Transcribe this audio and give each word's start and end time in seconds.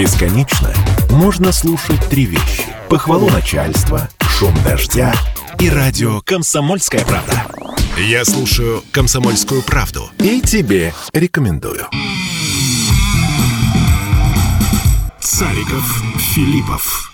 Бесконечно 0.00 0.72
можно 1.10 1.52
слушать 1.52 2.00
три 2.08 2.24
вещи. 2.24 2.64
Похвалу 2.88 3.28
начальства, 3.28 4.08
шум 4.30 4.54
дождя 4.64 5.12
и 5.58 5.68
радио 5.68 6.22
«Комсомольская 6.22 7.04
правда». 7.04 7.44
Я 7.98 8.24
слушаю 8.24 8.82
«Комсомольскую 8.92 9.60
правду» 9.60 10.08
и 10.18 10.40
тебе 10.40 10.94
рекомендую. 11.12 11.86
Цариков, 15.20 16.02
Филиппов. 16.34 17.12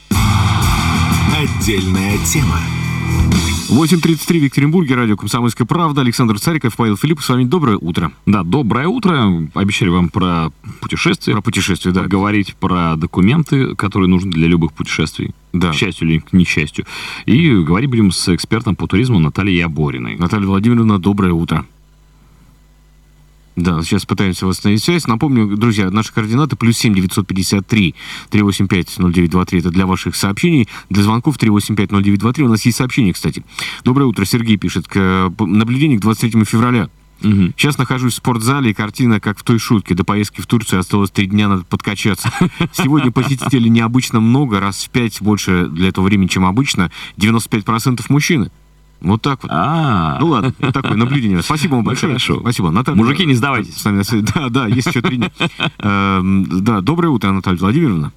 Отдельная 1.36 2.16
тема. 2.18 2.60
8.33 3.68 4.38
в 4.38 4.44
Екатеринбурге, 4.44 4.94
радио 4.94 5.16
«Комсомольская 5.16 5.66
правда». 5.66 6.00
Александр 6.00 6.38
Цариков, 6.38 6.76
Павел 6.76 6.96
Филиппов. 6.96 7.24
С 7.24 7.28
вами 7.28 7.42
доброе 7.42 7.76
утро. 7.76 8.12
Да, 8.24 8.44
доброе 8.44 8.86
утро. 8.86 9.48
Обещали 9.54 9.88
вам 9.88 10.08
про 10.08 10.50
путешествия. 10.80 11.32
Про 11.32 11.42
путешествия, 11.42 11.90
да. 11.90 12.02
Говорить 12.02 12.54
про 12.54 12.94
документы, 12.94 13.74
которые 13.74 14.08
нужны 14.08 14.30
для 14.30 14.46
любых 14.46 14.72
путешествий. 14.72 15.34
Да. 15.52 15.72
К 15.72 15.74
счастью 15.74 16.08
или 16.08 16.18
к 16.20 16.32
несчастью. 16.32 16.86
И 17.24 17.50
говорить 17.50 17.90
будем 17.90 18.12
с 18.12 18.32
экспертом 18.32 18.76
по 18.76 18.86
туризму 18.86 19.18
Натальей 19.18 19.58
Ябориной. 19.58 20.16
Наталья 20.16 20.46
Владимировна, 20.46 21.00
доброе 21.00 21.32
утро. 21.32 21.66
Да, 23.56 23.82
сейчас 23.82 24.04
пытаемся 24.04 24.46
восстановить 24.46 24.84
связь. 24.84 25.06
Напомню, 25.06 25.56
друзья, 25.56 25.90
наши 25.90 26.12
координаты 26.12 26.56
плюс 26.56 26.76
7 26.76 26.94
953 26.94 27.94
385 28.28 28.98
0923. 28.98 29.60
Это 29.60 29.70
для 29.70 29.86
ваших 29.86 30.14
сообщений. 30.14 30.68
Для 30.90 31.02
звонков 31.02 31.38
385 31.38 31.90
0923. 31.90 32.44
У 32.44 32.48
нас 32.48 32.64
есть 32.66 32.76
сообщение, 32.76 33.14
кстати. 33.14 33.44
Доброе 33.82 34.04
утро. 34.04 34.26
Сергей 34.26 34.58
пишет. 34.58 34.86
К 34.86 35.32
наблюдению 35.38 35.98
к 35.98 36.02
23 36.02 36.44
февраля. 36.44 36.90
Угу. 37.22 37.52
Сейчас 37.56 37.78
нахожусь 37.78 38.12
в 38.12 38.16
спортзале, 38.16 38.72
и 38.72 38.74
картина, 38.74 39.20
как 39.20 39.38
в 39.38 39.42
той 39.42 39.58
шутке. 39.58 39.94
До 39.94 40.04
поездки 40.04 40.42
в 40.42 40.46
Турцию 40.46 40.80
осталось 40.80 41.10
три 41.10 41.26
дня, 41.26 41.48
надо 41.48 41.64
подкачаться. 41.64 42.30
Сегодня 42.72 43.10
посетителей 43.10 43.70
необычно 43.70 44.20
много, 44.20 44.60
раз 44.60 44.84
в 44.84 44.90
пять 44.90 45.22
больше 45.22 45.66
для 45.68 45.88
этого 45.88 46.04
времени, 46.04 46.26
чем 46.26 46.44
обычно. 46.44 46.90
95% 47.16 48.04
мужчины. 48.10 48.50
Вот 49.00 49.22
так 49.22 49.42
вот. 49.42 49.50
А, 49.52 50.18
Ну 50.20 50.28
ладно, 50.28 50.54
вот 50.58 50.72
такое 50.74 50.96
наблюдение. 50.96 51.42
Спасибо 51.42 51.74
вам 51.76 51.84
большое. 51.84 52.12
хорошо. 52.12 52.40
Спасибо. 52.40 52.70
Наталья, 52.70 52.96
Мужики, 52.96 53.26
не 53.26 53.34
сдавайтесь. 53.34 53.76
с 53.76 53.84
нами. 53.84 54.02
Да, 54.34 54.48
да, 54.48 54.66
есть 54.66 54.86
еще 54.88 55.02
три 55.02 55.18
дня. 55.18 55.30
Эм, 55.78 56.44
Да, 56.64 56.80
доброе 56.80 57.08
утро, 57.08 57.30
Наталья 57.30 57.58
Владимировна. 57.58 58.12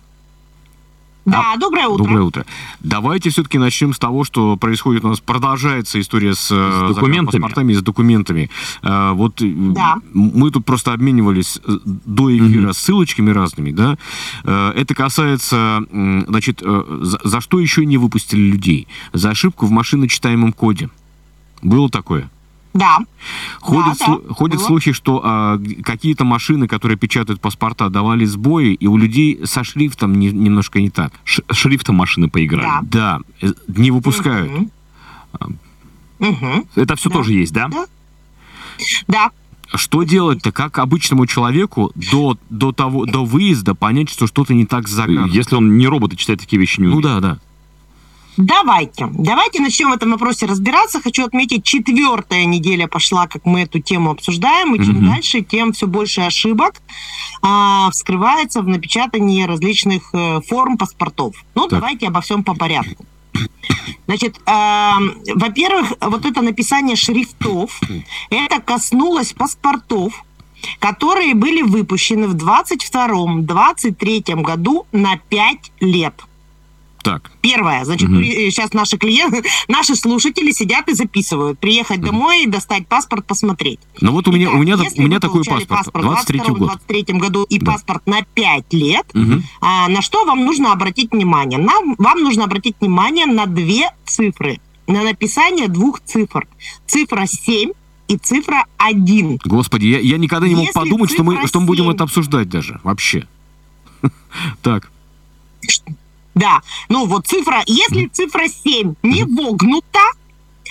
Да, 1.32 1.56
доброе 1.58 1.88
утро. 1.88 2.04
Доброе 2.04 2.22
утро. 2.24 2.46
Давайте 2.80 3.30
все-таки 3.30 3.58
начнем 3.58 3.94
с 3.94 4.00
того, 4.00 4.24
что 4.24 4.56
происходит 4.58 5.04
у 5.06 5.10
нас. 5.10 5.20
Продолжается 5.20 6.00
история 6.00 6.34
с, 6.34 6.50
э, 6.52 6.94
документами. 6.94 7.42
паспортами, 7.42 7.74
с 7.74 7.82
документами. 7.82 8.50
Э, 8.82 9.12
Вот 9.14 9.42
э, 9.42 9.46
Да. 9.50 9.98
мы 10.14 10.52
тут 10.52 10.66
просто 10.66 10.94
обменивались 10.94 11.60
до 11.66 12.36
эфира 12.36 12.74
ссылочками 12.74 13.32
разными, 13.32 13.72
да. 13.72 13.98
Это 14.44 14.94
касается, 14.96 15.84
значит, 15.92 16.62
за, 16.62 17.20
за 17.24 17.42
что 17.42 17.60
еще 17.60 17.86
не 17.86 17.98
выпустили 17.98 18.42
людей? 18.42 18.88
За 19.14 19.30
ошибку 19.32 19.66
в 19.66 19.72
машиночитаемом 19.72 20.54
коде. 20.54 20.90
Было 21.62 21.90
такое? 21.90 22.30
Да. 22.74 23.00
Ходят, 23.60 23.98
Да, 24.00 24.06
слу- 24.06 24.28
да, 24.28 24.34
ходят 24.34 24.58
было. 24.60 24.66
слухи, 24.68 24.92
что 24.92 25.22
а, 25.24 25.60
какие-то 25.84 26.24
машины, 26.24 26.68
которые 26.68 26.98
печатают 26.98 27.42
паспорта, 27.42 27.90
давали 27.90 28.26
сбои, 28.26 28.74
и 28.74 28.86
у 28.88 28.96
людей 28.98 29.40
со 29.46 29.64
шрифтом 29.64 30.14
не- 30.14 30.32
немножко 30.32 30.80
не 30.80 30.90
так. 30.92 31.12
Ш- 31.24 31.42
шрифтом 31.52 31.96
машины 31.96 32.30
поиграли. 32.30 32.68
Да. 32.84 33.20
Да, 33.42 33.48
э, 33.48 33.54
не 33.68 33.90
выпускают. 33.92 34.52
Мгм. 34.52 34.72
Мгм. 36.20 36.66
Это 36.76 36.96
все 36.96 37.10
Да. 37.10 37.16
тоже 37.16 37.34
есть, 37.34 37.54
да? 37.54 37.68
Да. 37.70 37.86
Да. 39.08 39.32
Что 39.76 40.04
делать-то? 40.04 40.52
Как 40.52 40.80
обычному 40.80 41.28
человеку 41.28 41.92
до, 41.96 42.38
до, 42.50 42.72
того, 42.72 43.06
до 43.06 43.24
выезда 43.24 43.76
понять, 43.76 44.10
что 44.10 44.26
что-то 44.28 44.54
не 44.54 44.66
так 44.66 44.88
с 44.88 44.92
заказом? 44.92 45.26
Если 45.30 45.56
он 45.56 45.78
не 45.78 45.88
робот 45.88 46.14
и 46.14 46.18
читает 46.18 46.40
такие 46.40 46.60
вещи 46.60 46.80
не 46.82 46.88
Ну 46.88 46.98
умеет. 46.98 47.04
да, 47.06 47.20
да. 47.20 47.40
Давайте. 48.42 49.08
Давайте 49.12 49.60
начнем 49.62 49.90
в 49.90 49.94
этом 49.96 50.12
вопросе 50.12 50.46
разбираться. 50.46 51.02
Хочу 51.02 51.26
отметить, 51.26 51.66
четвертая 51.66 52.46
неделя 52.46 52.88
пошла, 52.88 53.28
как 53.28 53.46
мы 53.46 53.64
эту 53.64 53.80
тему 53.80 54.12
обсуждаем, 54.12 54.76
и 54.76 54.86
чем 54.86 54.96
Мгм. 54.96 55.10
дальше, 55.14 55.42
тем 55.42 55.74
все 55.74 55.88
больше 55.88 56.22
ошибок 56.22 56.76
а, 57.42 57.90
вскрывается 57.92 58.62
в 58.62 58.68
напечатании 58.70 59.44
различных 59.44 60.04
э, 60.14 60.40
форм 60.48 60.78
паспортов. 60.78 61.36
Ну, 61.54 61.64
Так. 61.68 61.80
давайте 61.82 62.08
обо 62.08 62.22
всем 62.22 62.44
по 62.46 62.54
порядку. 62.56 63.06
Значит, 64.08 64.38
эм, 64.46 65.16
во-первых, 65.36 65.92
вот 66.02 66.26
это 66.26 66.42
написание 66.42 66.96
шрифтов, 66.96 67.82
это 68.30 68.62
коснулось 68.62 69.34
паспортов, 69.34 70.24
которые 70.80 71.34
были 71.36 71.62
выпущены 71.62 72.28
в 72.28 72.36
22-23 72.36 74.42
году 74.42 74.86
на 74.94 75.18
5 75.30 75.72
лет. 75.82 76.14
Так. 77.04 77.32
Первое, 77.42 77.86
значит, 77.86 78.08
при- 78.10 78.50
сейчас 78.52 78.74
наши 78.74 78.98
клиенты, 78.98 79.44
наши 79.68 79.96
слушатели 79.96 80.52
сидят 80.52 80.90
и 80.90 80.94
записывают. 80.94 81.58
Приехать 81.60 82.02
домой, 82.02 82.46
достать 82.46 82.88
паспорт, 82.88 83.26
посмотреть. 83.26 83.80
Ну 84.02 84.12
вот 84.12 84.28
у 84.28 84.32
меня, 84.32 84.46
Итак, 84.48 84.56
у 84.56 84.62
меня, 84.62 84.76
у 84.98 85.02
меня 85.02 85.20
такой 85.20 85.44
получали 85.44 85.66
паспорт. 85.66 86.04
23 86.06 86.40
год. 86.50 86.58
23 86.58 87.04
году 87.18 87.44
и 87.44 87.60
Да. 87.60 87.72
паспорт 87.74 88.06
на 88.06 88.22
5 88.24 88.74
лет, 88.74 89.06
Мгм. 89.14 89.44
а, 89.62 89.88
на 89.88 90.02
что 90.02 90.26
вам 90.26 90.46
нужно 90.46 90.72
обратить 90.74 91.12
внимание? 91.12 91.58
Нам, 91.60 91.96
вам 91.98 92.22
нужно 92.22 92.44
обратить 92.44 92.76
внимание 92.82 93.26
на 93.26 93.46
две 93.46 93.90
цифры. 94.06 94.60
На 94.88 95.04
написание 95.04 95.68
двух 95.68 96.02
цифр. 96.04 96.48
Цифра 96.88 97.26
7 97.28 97.72
и 98.08 98.18
цифра 98.18 98.66
1. 98.78 99.40
Господи, 99.46 99.86
я, 99.86 100.00
я 100.00 100.18
никогда 100.18 100.48
не 100.48 100.56
мог 100.56 100.66
Если 100.66 100.74
подумать, 100.80 101.12
что 101.12 101.24
мы, 101.24 101.48
что 101.48 101.60
мы 101.60 101.68
будем 101.68 101.86
семь. 101.86 101.94
это 101.94 102.04
обсуждать 102.06 102.50
даже. 102.50 102.80
Вообще. 102.84 103.28
Так. 104.62 104.92
Да, 106.40 106.62
ну 106.88 107.06
вот 107.06 107.28
цифра, 107.28 107.64
если 107.66 108.08
цифра 108.08 108.48
7 108.48 108.96
не 109.04 109.26
вогнута, 109.26 110.00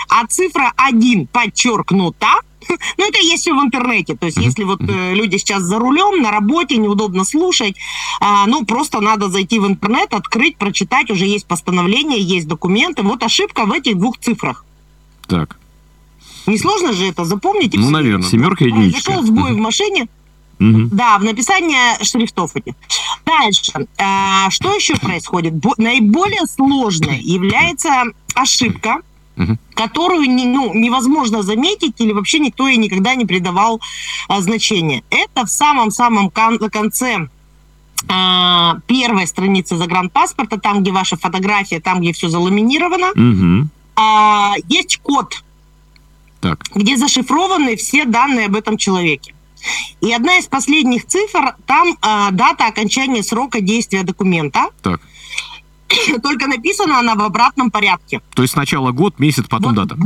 а 0.08 0.26
цифра 0.26 0.72
1 0.76 1.26
подчеркнута, 1.26 2.40
ну 2.96 3.06
это 3.06 3.18
есть 3.18 3.42
все 3.42 3.52
в 3.52 3.62
интернете, 3.62 4.16
то 4.16 4.24
есть 4.24 4.38
если 4.38 4.64
вот 4.64 4.80
э, 4.80 5.14
люди 5.14 5.36
сейчас 5.36 5.62
за 5.62 5.78
рулем, 5.78 6.22
на 6.22 6.30
работе, 6.30 6.78
неудобно 6.78 7.24
слушать, 7.24 7.76
а, 8.18 8.46
ну 8.46 8.64
просто 8.64 9.00
надо 9.00 9.28
зайти 9.28 9.58
в 9.58 9.66
интернет, 9.66 10.14
открыть, 10.14 10.56
прочитать, 10.56 11.10
уже 11.10 11.26
есть 11.26 11.46
постановление, 11.46 12.18
есть 12.18 12.48
документы, 12.48 13.02
вот 13.02 13.22
ошибка 13.22 13.66
в 13.66 13.72
этих 13.72 13.98
двух 13.98 14.16
цифрах. 14.16 14.64
Так. 15.26 15.58
Несложно 16.46 16.94
же 16.94 17.06
это 17.06 17.26
запомнить? 17.26 17.74
Ну, 17.74 17.90
наверное. 17.90 18.26
Семерка 18.26 18.64
и 18.64 18.68
единичка. 18.68 19.12
Произошел 19.12 19.26
сбой 19.26 19.52
в 19.52 19.58
машине, 19.58 20.08
Мгм. 20.58 20.88
да, 20.91 21.19
в 21.19 21.24
написании 21.24 22.02
шрифтов 22.04 22.56
этих. 22.56 22.74
Дальше. 23.24 23.72
А, 23.98 24.50
что 24.50 24.74
еще 24.74 24.96
происходит? 24.96 25.54
Бо- 25.54 25.74
наиболее 25.76 26.46
сложной 26.46 27.19
является 27.20 28.04
ошибка, 28.34 28.97
Мгм. 29.36 29.58
которую 29.74 30.22
не- 30.28 30.47
ну, 30.47 30.74
невозможно 30.74 31.42
заметить 31.42 32.00
или 32.00 32.12
вообще 32.12 32.41
никто 32.41 32.66
ей 32.66 32.76
никогда 32.76 33.14
не 33.14 33.24
придавал 33.24 33.80
а, 34.28 34.41
значения. 34.41 35.02
Это 35.10 35.47
в 35.47 35.50
самом-самом 35.50 36.30
кон- 36.30 36.58
конце 36.70 37.28
а, 38.08 38.76
первой 38.86 39.26
страницы 39.26 39.76
загранпаспорта, 39.76 40.58
там, 40.58 40.82
где 40.82 40.92
ваша 40.92 41.16
фотография, 41.16 41.80
там, 41.80 42.00
где 42.00 42.12
все 42.12 42.28
заламинировано, 42.28 43.08
Мгм. 43.14 43.70
а, 43.97 44.54
есть 44.68 44.98
код 45.02 45.42
Так. 46.41 46.64
где 46.74 46.97
зашифрованы 46.97 47.76
все 47.76 48.04
данные 48.04 48.47
об 48.47 48.54
этом 48.56 48.76
человеке. 48.76 49.34
И 50.00 50.12
одна 50.12 50.38
из 50.38 50.46
последних 50.46 51.06
цифр, 51.06 51.54
там 51.66 51.96
а, 52.00 52.30
дата 52.30 52.66
окончания 52.66 53.22
срока 53.22 53.60
действия 53.60 54.02
документа, 54.02 54.66
Так. 54.82 55.00
только 56.22 56.46
написана 56.46 56.98
она 56.98 57.14
в 57.14 57.22
обратном 57.22 57.70
порядке. 57.70 58.20
То 58.34 58.42
есть 58.42 58.54
сначала 58.54 58.92
год, 58.92 59.18
месяц, 59.18 59.44
потом 59.48 59.74
Вот. 59.74 59.88
дата. 59.88 60.00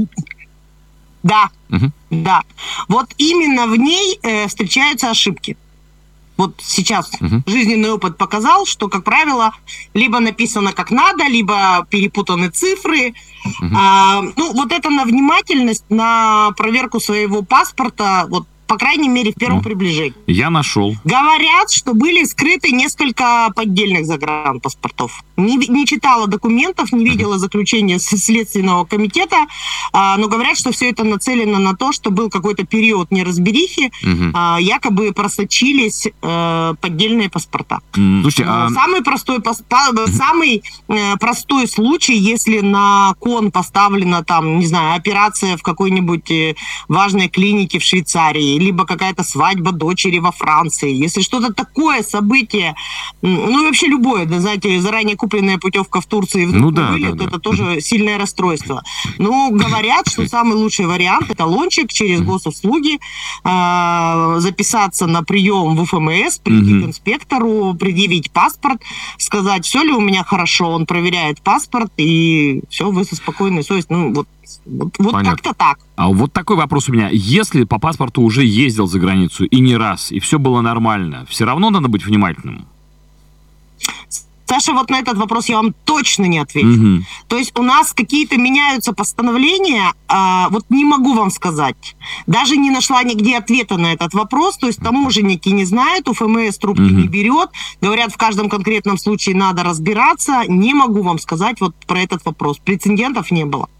Да, 1.22 1.50
Мгм. 1.68 1.92
да. 2.10 2.42
Вот 2.88 3.10
именно 3.18 3.66
в 3.66 3.76
ней 3.76 4.18
э, 4.22 4.48
встречаются 4.48 5.10
ошибки. 5.10 5.56
Вот 6.36 6.54
сейчас 6.60 7.10
Мгм. 7.20 7.44
жизненный 7.46 7.92
опыт 7.92 8.16
показал, 8.16 8.66
что, 8.66 8.88
как 8.88 9.04
правило, 9.04 9.52
либо 9.94 10.18
написано 10.18 10.72
как 10.72 10.90
надо, 10.90 11.24
либо 11.28 11.86
перепутаны 11.90 12.48
цифры. 12.48 13.14
Мгм. 13.60 13.76
А, 13.76 14.22
ну, 14.36 14.52
вот 14.52 14.72
это 14.72 14.90
на 14.90 15.04
внимательность, 15.04 15.84
на 15.90 16.50
проверку 16.56 16.98
своего 17.00 17.42
паспорта, 17.42 18.26
вот, 18.28 18.46
по 18.66 18.78
крайней 18.78 19.08
мере, 19.08 19.32
в 19.32 19.34
первом 19.34 19.58
Ну. 19.58 19.62
приближении. 19.62 20.14
Я 20.26 20.50
нашел. 20.50 20.94
Говорят, 21.04 21.70
что 21.70 21.94
были 21.94 22.24
скрыты 22.24 22.70
несколько 22.70 23.50
поддельных 23.54 24.06
загранпаспортов. 24.06 25.22
Не, 25.36 25.56
не 25.56 25.86
читала 25.86 26.26
документов, 26.26 26.92
не 26.92 27.04
видела 27.04 27.38
заключения 27.38 27.98
Следственного 27.98 28.84
комитета, 28.84 29.46
а, 29.92 30.16
но 30.16 30.28
говорят, 30.28 30.56
что 30.56 30.72
все 30.72 30.90
это 30.90 31.04
нацелено 31.04 31.58
на 31.58 31.74
то, 31.76 31.92
что 31.92 32.10
был 32.10 32.30
какой-то 32.30 32.64
период 32.64 33.10
неразберихи, 33.10 33.90
Мгм. 34.02 34.32
а, 34.34 34.58
якобы 34.60 35.12
просочились 35.12 36.06
э, 36.22 36.74
поддельные 36.80 37.28
паспорта. 37.28 37.80
Слушайте, 37.94 38.44
Но 38.44 38.66
а 38.66 38.70
Самый 38.70 39.02
простой, 39.02 39.38
самый 40.08 40.62
э, 40.88 41.16
простой 41.18 41.66
случай, 41.68 42.14
если 42.16 42.60
на 42.60 43.14
кон 43.18 43.50
поставлена 43.50 44.24
там, 44.24 44.58
не 44.58 44.66
знаю, 44.66 44.96
операция 44.96 45.56
в 45.56 45.62
какой-нибудь 45.62 46.30
э, 46.30 46.54
важной 46.88 47.28
клинике 47.28 47.78
в 47.78 47.82
Швейцарии, 47.82 48.58
либо 48.62 48.86
какая-то 48.86 49.24
свадьба 49.24 49.72
дочери 49.72 50.18
во 50.18 50.32
Франции, 50.32 50.92
если 50.92 51.20
что-то 51.20 51.52
такое 51.52 52.02
событие, 52.02 52.74
ну 53.20 53.62
и 53.62 53.66
вообще 53.66 53.86
любое, 53.86 54.24
да, 54.24 54.40
знаете, 54.40 54.80
заранее 54.80 55.16
купленная 55.16 55.58
путевка 55.58 56.00
в 56.00 56.06
Турции 56.06 56.44
ну, 56.44 56.70
да, 56.70 56.92
вылет, 56.92 57.16
да, 57.16 57.24
да. 57.24 57.30
это 57.30 57.38
тоже 57.38 57.80
сильное 57.80 58.18
расстройство. 58.18 58.82
Ну, 59.18 59.50
говорят, 59.50 60.08
что 60.08 60.26
самый 60.26 60.54
лучший 60.54 60.86
вариант 60.86 61.30
это 61.30 61.44
лончик 61.44 61.92
через 61.92 62.20
госуслуги, 62.22 62.98
э, 63.44 64.34
записаться 64.38 65.06
на 65.06 65.22
прием 65.22 65.76
в 65.76 65.84
ФМС, 65.84 66.38
прийти 66.38 66.80
к 66.80 66.86
инспектору, 66.86 67.74
предъявить 67.74 68.30
паспорт, 68.30 68.80
сказать, 69.18 69.64
все 69.64 69.82
ли 69.82 69.92
у 69.92 70.00
меня 70.00 70.24
хорошо, 70.24 70.70
он 70.70 70.86
проверяет 70.86 71.42
паспорт, 71.42 71.92
и 71.96 72.62
все, 72.68 72.90
вы 72.90 73.04
со 73.04 73.16
спокойной 73.16 73.64
совестью. 73.64 73.96
Ну, 73.96 74.14
вот, 74.14 74.28
вот, 74.64 74.94
вот 74.98 75.24
как-то 75.24 75.54
так. 75.54 75.78
А 75.96 76.08
вот 76.08 76.32
такой 76.32 76.56
вопрос 76.56 76.88
у 76.88 76.92
меня. 76.92 77.08
Если 77.12 77.64
по 77.64 77.78
паспорту 77.78 78.22
уже 78.22 78.41
ездил 78.44 78.86
за 78.86 78.98
границу 78.98 79.44
и 79.44 79.60
не 79.60 79.76
раз, 79.76 80.12
и 80.12 80.18
все 80.20 80.38
было 80.38 80.60
нормально, 80.60 81.26
все 81.28 81.44
равно 81.44 81.70
надо 81.70 81.88
быть 81.88 82.04
внимательным? 82.04 82.66
Саша, 84.46 84.74
вот 84.74 84.90
на 84.90 84.98
этот 84.98 85.16
вопрос 85.16 85.48
я 85.48 85.56
вам 85.56 85.72
точно 85.86 86.26
не 86.26 86.38
отвечу. 86.38 86.66
Мгм. 86.68 87.06
То 87.26 87.38
есть 87.38 87.58
у 87.58 87.62
нас 87.62 87.94
какие-то 87.94 88.36
меняются 88.36 88.92
постановления, 88.92 89.94
а, 90.08 90.50
вот 90.50 90.66
не 90.68 90.84
могу 90.84 91.14
вам 91.14 91.30
сказать. 91.30 91.96
Даже 92.26 92.58
не 92.58 92.70
нашла 92.70 93.02
нигде 93.02 93.38
ответа 93.38 93.78
на 93.78 93.94
этот 93.94 94.12
вопрос. 94.12 94.58
То 94.58 94.66
есть 94.66 94.80
таможенники 94.80 95.48
не 95.48 95.64
знают, 95.64 96.06
у 96.06 96.12
ФМС 96.12 96.58
трубки 96.58 96.82
Мгм. 96.82 97.00
не 97.00 97.08
берет. 97.08 97.48
Говорят, 97.80 98.12
в 98.12 98.18
каждом 98.18 98.50
конкретном 98.50 98.98
случае 98.98 99.36
надо 99.36 99.62
разбираться. 99.62 100.42
Не 100.46 100.74
могу 100.74 101.00
вам 101.00 101.18
сказать 101.18 101.58
вот 101.60 101.74
про 101.86 102.00
этот 102.00 102.22
вопрос. 102.26 102.58
Прецедентов 102.58 103.30
не 103.30 103.46
было. 103.46 103.70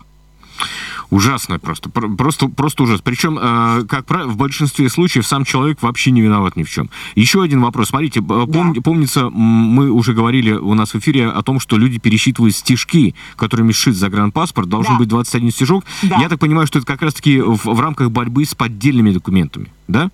Ужасно 1.12 1.58
просто. 1.58 1.90
Про- 1.90 2.08
Просто, 2.08 2.48
просто 2.48 2.84
ужас. 2.84 3.02
Причем, 3.04 3.38
э, 3.38 3.84
как 3.86 4.06
правило, 4.06 4.28
в 4.30 4.38
большинстве 4.38 4.88
случаев 4.88 5.26
сам 5.26 5.44
человек 5.44 5.82
вообще 5.82 6.10
не 6.10 6.22
виноват 6.22 6.56
ни 6.56 6.62
в 6.62 6.70
чем. 6.70 6.88
Еще 7.14 7.42
один 7.42 7.60
вопрос. 7.60 7.88
Смотрите, 7.90 8.20
э, 8.20 8.22
пом- 8.22 8.80
помнится, 8.80 9.28
мы 9.28 9.90
уже 9.90 10.14
говорили 10.14 10.52
у 10.52 10.72
нас 10.72 10.94
в 10.94 10.98
эфире 10.98 11.28
о 11.28 11.42
том, 11.42 11.60
что 11.60 11.76
люди 11.76 11.98
пересчитывают 11.98 12.56
стишки, 12.56 13.14
которыми 13.36 13.72
сшит 13.72 13.94
загранпаспорт. 13.94 14.70
Должен 14.70 14.94
Да. 14.94 14.98
быть 15.00 15.08
21 15.08 15.50
стишок. 15.50 15.84
Да. 16.02 16.16
Я 16.18 16.30
так 16.30 16.38
понимаю, 16.40 16.66
что 16.66 16.78
это 16.78 16.86
как 16.86 17.02
раз-таки 17.02 17.42
в, 17.42 17.58
в 17.66 17.78
рамках 17.80 18.10
борьбы 18.10 18.46
с 18.46 18.54
поддельными 18.54 19.10
документами. 19.12 19.66
Да? 19.88 20.10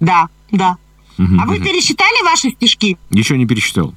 Да, 0.00 0.28
да. 0.50 0.76
Мгм. 1.16 1.40
А 1.40 1.46
вы 1.46 1.60
пересчитали 1.60 2.24
ваши 2.24 2.50
стишки? 2.50 2.98
Еще 3.10 3.38
не 3.38 3.46
пересчитал. 3.46 3.94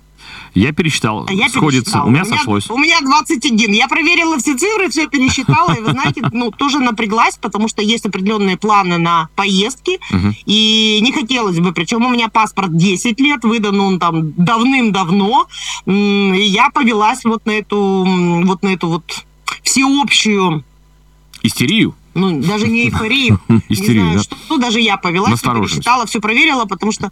Я 0.53 0.71
пересчитал, 0.71 1.25
А 1.27 1.33
я 1.33 1.49
сходится, 1.49 1.83
пересчитала. 1.83 2.05
у 2.05 2.09
меня 2.11 2.25
сошлось. 2.25 2.69
У 2.69 2.77
меня 2.77 3.01
21. 3.01 3.71
Я 3.71 3.87
проверила 3.87 4.37
все 4.37 4.55
цифры, 4.57 4.89
все 4.89 5.07
пересчитала. 5.07 5.73
И 5.73 5.81
вы 5.81 5.91
знаете, 5.91 6.21
ну, 6.31 6.51
тоже 6.51 6.79
напряглась, 6.79 7.37
потому 7.41 7.67
что 7.67 7.81
есть 7.81 8.05
определенные 8.05 8.57
планы 8.57 8.97
на 8.97 9.29
поездки. 9.35 9.99
И 10.45 10.99
не 11.01 11.11
хотелось 11.11 11.59
бы. 11.59 11.71
Причем 11.73 12.05
у 12.05 12.09
меня 12.09 12.29
паспорт 12.29 12.75
10 12.75 13.19
лет, 13.19 13.43
выдан 13.43 13.79
он 13.79 13.99
там 13.99 14.33
давным-давно. 14.33 15.47
И 15.85 15.91
я 16.45 16.69
повелась 16.69 17.23
вот 17.23 17.45
на 17.45 17.51
эту, 17.51 18.05
вот 18.45 18.61
на 18.63 18.69
эту 18.69 18.87
вот 18.87 19.25
всеобщую 19.63 20.63
Истерию? 21.41 21.95
ну, 22.13 22.41
даже 22.41 22.67
не 22.67 22.83
эйфорию. 22.85 23.39
Истерию, 23.69 24.05
не 24.05 24.11
знаю, 24.11 24.17
да? 24.17 24.23
что, 24.23 24.37
ну, 24.49 24.57
даже 24.57 24.79
я 24.79 24.97
повелась, 24.97 25.41
пересчитала, 25.41 26.05
все 26.05 26.21
проверила, 26.21 26.65
потому 26.65 26.91
что, 26.91 27.11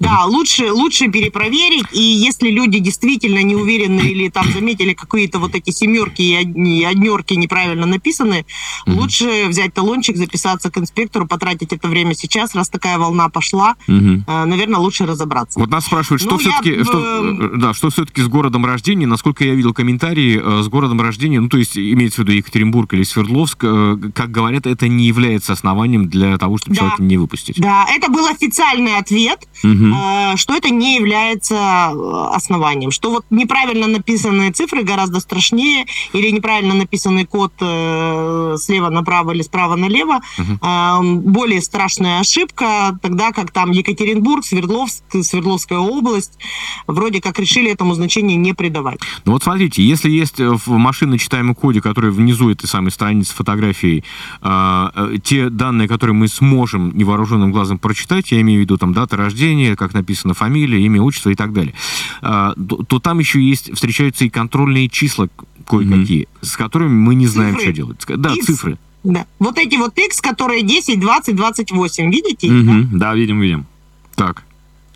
да, 0.00 0.24
лучше, 0.24 0.72
лучше 0.72 1.08
перепроверить, 1.08 1.86
и 1.92 2.00
если 2.02 2.50
люди 2.50 2.78
действительно 2.78 3.42
не 3.42 3.54
уверены 3.56 4.00
или 4.00 4.28
там 4.28 4.50
заметили 4.52 4.92
какие-то 4.94 5.38
вот 5.38 5.54
эти 5.54 5.70
семерки 5.70 6.22
и 6.22 6.84
однерки 6.84 7.34
неправильно 7.34 7.86
написаны, 7.86 8.44
лучше 8.86 9.46
взять 9.48 9.74
талончик, 9.74 10.16
записаться 10.16 10.70
к 10.70 10.78
инспектору, 10.78 11.26
потратить 11.26 11.72
это 11.72 11.88
время 11.88 12.14
сейчас, 12.14 12.54
раз 12.54 12.68
такая 12.68 12.98
волна 12.98 13.28
пошла, 13.28 13.76
Мгм. 13.86 14.24
наверное, 14.26 14.78
лучше 14.80 15.06
разобраться. 15.06 15.58
Вот 15.58 15.70
нас 15.70 15.86
спрашивают, 15.86 16.22
что 16.22 16.32
Ну, 16.36 16.40
я, 16.40 16.50
все-таки, 16.50 16.84
что, 16.84 16.98
э, 17.24 17.38
э, 17.54 17.56
да, 17.58 17.74
что 17.74 17.90
все-таки 17.90 18.22
с 18.22 18.28
городом 18.28 18.64
рождения. 18.66 19.06
Насколько 19.06 19.44
я 19.44 19.54
видел 19.54 19.72
комментарии, 19.74 20.62
с 20.62 20.68
городом 20.68 21.00
рождения, 21.00 21.40
ну, 21.40 21.48
то 21.48 21.58
есть 21.58 21.76
имеется 21.76 22.22
в 22.22 22.24
виду 22.24 22.32
Екатеринбург 22.32 22.92
или 22.94 23.02
Свердловск, 23.02 23.58
как 23.58 24.30
говорят, 24.30 24.66
это 24.66 24.88
не 24.88 25.06
является 25.06 25.52
основанием 25.52 26.08
для 26.08 26.36
того, 26.38 26.58
чтобы 26.58 26.74
Да. 26.74 26.80
человека 26.80 27.02
не 27.02 27.16
выпустить. 27.16 27.60
Да, 27.60 27.86
это 27.88 28.10
был 28.10 28.26
официальный 28.26 28.96
ответ, 28.96 29.46
Мгм. 29.62 29.71
Э, 29.72 30.36
что 30.36 30.54
это 30.54 30.70
не 30.70 30.96
является 30.96 31.54
э, 31.54 32.34
основанием, 32.34 32.90
что 32.90 33.10
вот 33.10 33.24
неправильно 33.30 33.86
написанные 33.86 34.52
цифры 34.52 34.82
гораздо 34.82 35.20
страшнее, 35.20 35.86
или 36.12 36.30
неправильно 36.30 36.74
написанный 36.74 37.26
код 37.26 37.52
э, 37.60 38.56
слева 38.58 38.90
направо 38.90 39.32
или 39.32 39.42
справа 39.42 39.76
налево, 39.76 40.20
э, 40.38 40.98
более 41.02 41.60
страшная 41.60 42.20
ошибка, 42.20 42.98
тогда 43.02 43.32
как 43.32 43.50
там 43.50 43.70
Екатеринбург, 43.70 44.44
Свердловск, 44.44 45.04
Свердловская 45.22 45.78
область 45.78 46.38
вроде 46.86 47.20
как 47.20 47.38
решили 47.38 47.70
этому 47.70 47.94
значение 47.94 48.36
не 48.36 48.52
придавать. 48.52 49.00
Ну 49.24 49.32
вот 49.32 49.42
смотрите, 49.42 49.82
если 49.82 50.10
есть 50.10 50.38
в 50.38 50.70
машинно 50.76 51.18
читаемом 51.18 51.54
коде, 51.54 51.80
который 51.80 52.10
внизу 52.10 52.50
этой 52.50 52.66
самой 52.66 52.90
страницы 52.90 53.34
фотографии, 53.34 54.04
э, 54.42 54.90
э, 54.94 55.16
те 55.22 55.50
данные, 55.50 55.88
которые 55.88 56.14
мы 56.14 56.28
сможем 56.28 56.96
невооруженным 56.96 57.52
глазом 57.52 57.78
прочитать, 57.78 58.32
я 58.32 58.40
имею 58.40 58.60
в 58.60 58.62
виду 58.62 58.76
там 58.76 58.92
дата 58.92 59.16
рождения, 59.16 59.61
как 59.76 59.94
написано 59.94 60.34
фамилия, 60.34 60.80
имя, 60.84 61.02
отчество 61.02 61.30
и 61.30 61.34
так 61.34 61.52
далее, 61.52 61.74
э, 62.22 62.52
то, 62.56 62.82
то 62.84 62.98
там 62.98 63.18
еще 63.18 63.40
есть, 63.40 63.74
встречаются 63.74 64.24
и 64.24 64.28
контрольные 64.28 64.88
числа 64.88 65.28
кое-какие, 65.66 66.28
с 66.40 66.56
которыми 66.56 66.92
мы 66.92 67.14
не 67.14 67.26
знаем, 67.26 67.54
Цифры. 67.54 67.64
что 67.64 67.72
делать. 67.72 68.04
Да, 68.08 68.34
Икс. 68.34 68.46
цифры. 68.46 68.78
Да. 69.04 69.26
Вот 69.38 69.58
эти 69.58 69.76
вот 69.76 69.96
X, 69.98 70.20
которые 70.20 70.62
10, 70.62 71.00
20, 71.00 71.36
28, 71.36 72.10
видите? 72.10 72.46
их, 72.46 72.66
да? 72.66 72.98
Да, 72.98 73.14
видим, 73.14 73.40
видим. 73.40 73.66
Так. 74.14 74.44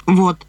Вот. 0.07 0.47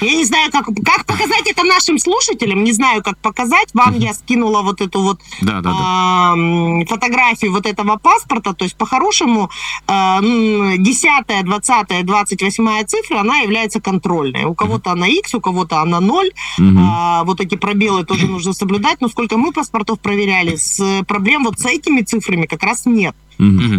Я 0.00 0.14
не 0.14 0.24
знаю, 0.24 0.50
как, 0.52 0.66
как 0.84 1.06
показать 1.06 1.46
это 1.46 1.64
нашим 1.64 1.98
слушателям, 1.98 2.64
не 2.64 2.72
знаю, 2.72 3.02
как 3.02 3.18
показать. 3.18 3.68
Вам 3.74 3.94
я 3.98 4.14
скинула 4.14 4.62
вот 4.62 4.80
эту 4.80 5.00
вот 5.02 5.20
Да, 5.40 5.60
да, 5.60 5.72
да. 5.72 6.32
м, 6.36 6.86
фотографию 6.86 7.52
вот 7.52 7.66
этого 7.66 7.96
паспорта. 7.96 8.54
То 8.54 8.64
есть, 8.64 8.76
по-хорошему, 8.76 9.50
м, 9.88 10.82
10, 10.82 11.42
20, 11.44 12.02
28 12.04 12.84
цифра, 12.84 13.20
она 13.20 13.38
является 13.38 13.80
контрольной. 13.80 14.44
У 14.44 14.54
кого-то 14.54 14.92
она 14.92 15.06
X, 15.08 15.34
у 15.34 15.40
кого-то 15.40 15.80
она 15.80 16.00
0. 16.00 16.30
Мгм. 16.58 16.78
А, 16.80 17.24
вот 17.24 17.40
эти 17.40 17.56
пробелы 17.56 18.04
тоже 18.04 18.26
нужно 18.26 18.52
соблюдать. 18.52 19.00
Но 19.00 19.08
сколько 19.08 19.36
мы 19.36 19.52
паспортов 19.52 19.98
проверяли, 20.00 20.56
с 20.56 21.04
проблем 21.06 21.44
вот 21.44 21.58
с 21.58 21.66
этими 21.66 22.02
цифрами 22.02 22.46
как 22.46 22.62
раз 22.62 22.86
нет. 22.86 23.14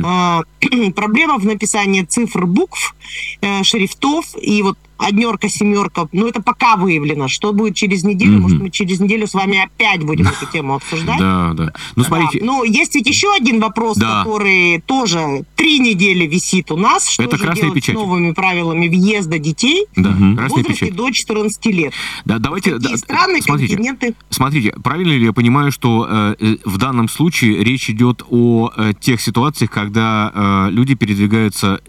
А, 0.04 0.42
проблема 0.96 1.38
в 1.38 1.46
написании 1.46 2.04
цифр, 2.04 2.46
букв, 2.46 2.96
э, 3.42 3.64
шрифтов 3.64 4.26
и 4.42 4.62
вот 4.62 4.78
однерка, 5.00 5.48
семерка. 5.50 6.08
Ну, 6.12 6.28
это 6.28 6.42
пока 6.42 6.76
выявлено. 6.76 7.28
Что 7.28 7.54
будет 7.54 7.76
через 7.76 8.04
неделю? 8.04 8.34
Мгм. 8.34 8.42
Может, 8.42 8.62
мы 8.62 8.70
через 8.70 9.00
неделю 9.00 9.28
с 9.28 9.34
вами 9.34 9.64
опять 9.64 10.04
будем 10.04 10.28
эту 10.28 10.46
тему 10.52 10.76
обсуждать? 10.76 11.18
Да, 11.18 11.54
да. 11.54 11.74
Ну, 11.96 12.04
смотрите, 12.04 12.40
Да. 12.40 12.46
Ну, 12.46 12.64
есть 12.66 12.96
ведь 12.96 13.08
еще 13.08 13.34
один 13.34 13.62
вопрос, 13.62 13.98
Да. 13.98 14.24
который 14.24 14.82
тоже 14.86 15.46
три 15.56 15.80
недели 15.80 16.26
висит 16.28 16.70
у 16.72 16.76
нас. 16.78 17.08
Что 17.10 17.24
Это 17.24 17.38
же 17.38 17.44
красные 17.44 17.62
делать 17.64 17.76
печати. 17.76 17.96
с 17.96 18.00
новыми 18.00 18.32
правилами 18.34 18.90
въезда 18.90 19.40
детей 19.40 19.86
да, 19.96 20.10
в 20.10 20.36
красная 20.36 20.50
возрасте 20.50 20.86
печать. 20.88 20.96
до 20.96 21.12
14 21.12 21.66
лет? 21.68 21.94
Да, 22.26 22.40
давайте, 22.40 22.74
Какие 22.74 22.92
да, 22.92 22.98
страны, 22.98 23.42
смотрите, 23.42 23.76
континенты? 23.76 24.16
Смотрите, 24.30 24.74
правильно 24.84 25.14
ли 25.14 25.24
я 25.24 25.32
понимаю, 25.34 25.72
что 25.72 26.08
э, 26.10 26.36
э, 26.40 26.58
в 26.66 26.78
данном 26.78 27.08
случае 27.08 27.64
речь 27.64 27.90
идет 27.90 28.22
о 28.30 28.72
э, 28.76 28.92
тех 29.00 29.22
ситуациях, 29.22 29.49
когда 29.68 30.32
э, 30.34 30.72
люди 30.72 30.96
передвигаются 30.96 31.82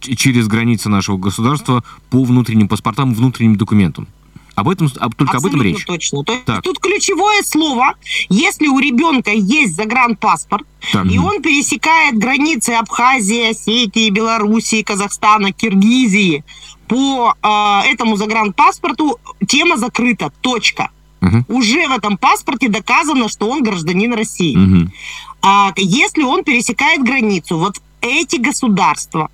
через 0.00 0.46
границы 0.46 0.88
нашего 0.88 1.16
государства 1.16 1.82
по 2.10 2.22
внутренним 2.24 2.68
паспортам, 2.68 3.14
внутренним 3.14 3.56
документам? 3.56 4.06
Об 4.54 4.68
этом, 4.68 4.88
об- 5.00 5.14
только 5.14 5.38
об 5.38 5.46
этом 5.46 5.60
Абсолютно 5.60 5.62
речь. 5.62 5.84
точно. 5.86 6.24
То 6.24 6.36
Так. 6.44 6.62
тут 6.62 6.78
ключевое 6.78 7.42
слово, 7.42 7.94
если 8.28 8.66
у 8.68 8.78
ребенка 8.78 9.30
есть 9.30 9.74
загранпаспорт, 9.74 10.66
Так. 10.92 11.06
и 11.06 11.18
он 11.18 11.40
пересекает 11.40 12.18
границы 12.18 12.70
Абхазии, 12.70 13.50
Осетии, 13.50 14.10
Белоруссии, 14.10 14.82
Казахстана, 14.82 15.52
Киргизии 15.52 16.44
по 16.86 17.34
э, 17.42 17.80
этому 17.92 18.16
загранпаспорту, 18.16 19.18
тема 19.48 19.78
закрыта, 19.78 20.30
точка. 20.42 20.90
Мгм. 21.22 21.46
Уже 21.48 21.86
в 21.86 21.92
этом 21.92 22.18
паспорте 22.18 22.68
доказано, 22.68 23.28
что 23.28 23.48
он 23.48 23.62
гражданин 23.62 24.12
России. 24.12 24.56
Мгм. 24.56 24.92
А 25.40 25.72
если 25.76 26.24
он 26.24 26.44
пересекает 26.44 27.02
границу, 27.02 27.58
вот 27.58 27.80
эти 28.00 28.36
государства, 28.36 29.30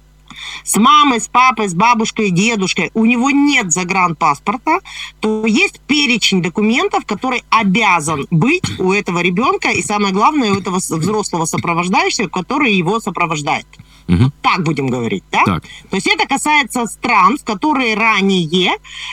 с 0.65 0.77
мамой, 0.77 1.21
с 1.21 1.29
папой, 1.29 1.69
с 1.69 1.75
бабушкой, 1.75 2.31
дедушкой, 2.31 2.91
у 2.95 3.05
него 3.05 3.31
нет 3.31 3.73
загранпаспорта, 3.73 4.81
то 5.21 5.47
есть 5.47 5.81
перечень 5.87 6.43
документов, 6.43 7.05
который 7.07 7.43
обязан 7.51 8.27
быть 8.31 8.79
у 8.79 8.93
этого 8.93 9.21
ребенка, 9.21 9.71
и 9.71 9.83
самое 9.83 10.13
главное, 10.13 10.53
у 10.53 10.59
этого 10.59 10.77
взрослого 10.77 11.45
сопровождающего, 11.45 12.29
который 12.29 12.75
его 12.75 13.01
сопровождает. 13.01 13.67
Вот 14.09 14.33
так 14.41 14.63
будем 14.63 14.87
говорить, 14.87 15.25
да? 15.31 15.43
Так. 15.45 15.63
То 15.91 15.97
есть 15.97 16.07
это 16.07 16.27
касается 16.27 16.87
стран, 16.87 17.37
в 17.37 17.45
которые 17.45 17.95
ранее, 17.95 18.73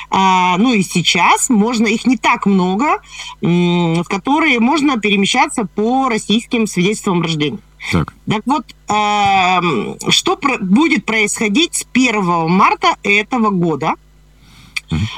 а, 0.09 0.57
ну 0.57 0.73
и 0.73 0.83
сейчас, 0.83 1.49
можно 1.49 1.85
их 1.85 2.05
не 2.05 2.15
так 2.15 2.45
много, 2.45 3.01
м, 3.41 4.03
в 4.03 4.07
которые 4.07 4.59
можно 4.61 4.97
перемещаться 4.97 5.65
по 5.65 6.07
российским 6.07 6.65
свидетельствам 6.65 7.21
рождения. 7.21 7.59
Так. 7.91 8.13
Так 8.27 8.41
вот, 8.45 8.65
эм, 8.87 9.97
что 10.11 10.35
про- 10.37 10.57
будет 10.57 11.05
происходить 11.05 11.75
с 11.75 11.83
1 11.93 12.47
марта 12.47 12.95
этого 13.03 13.49
года? 13.49 13.93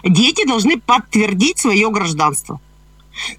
Дети 0.03 0.45
должны 0.47 0.79
подтвердить 0.79 1.59
свое 1.59 1.89
гражданство. 1.89 2.59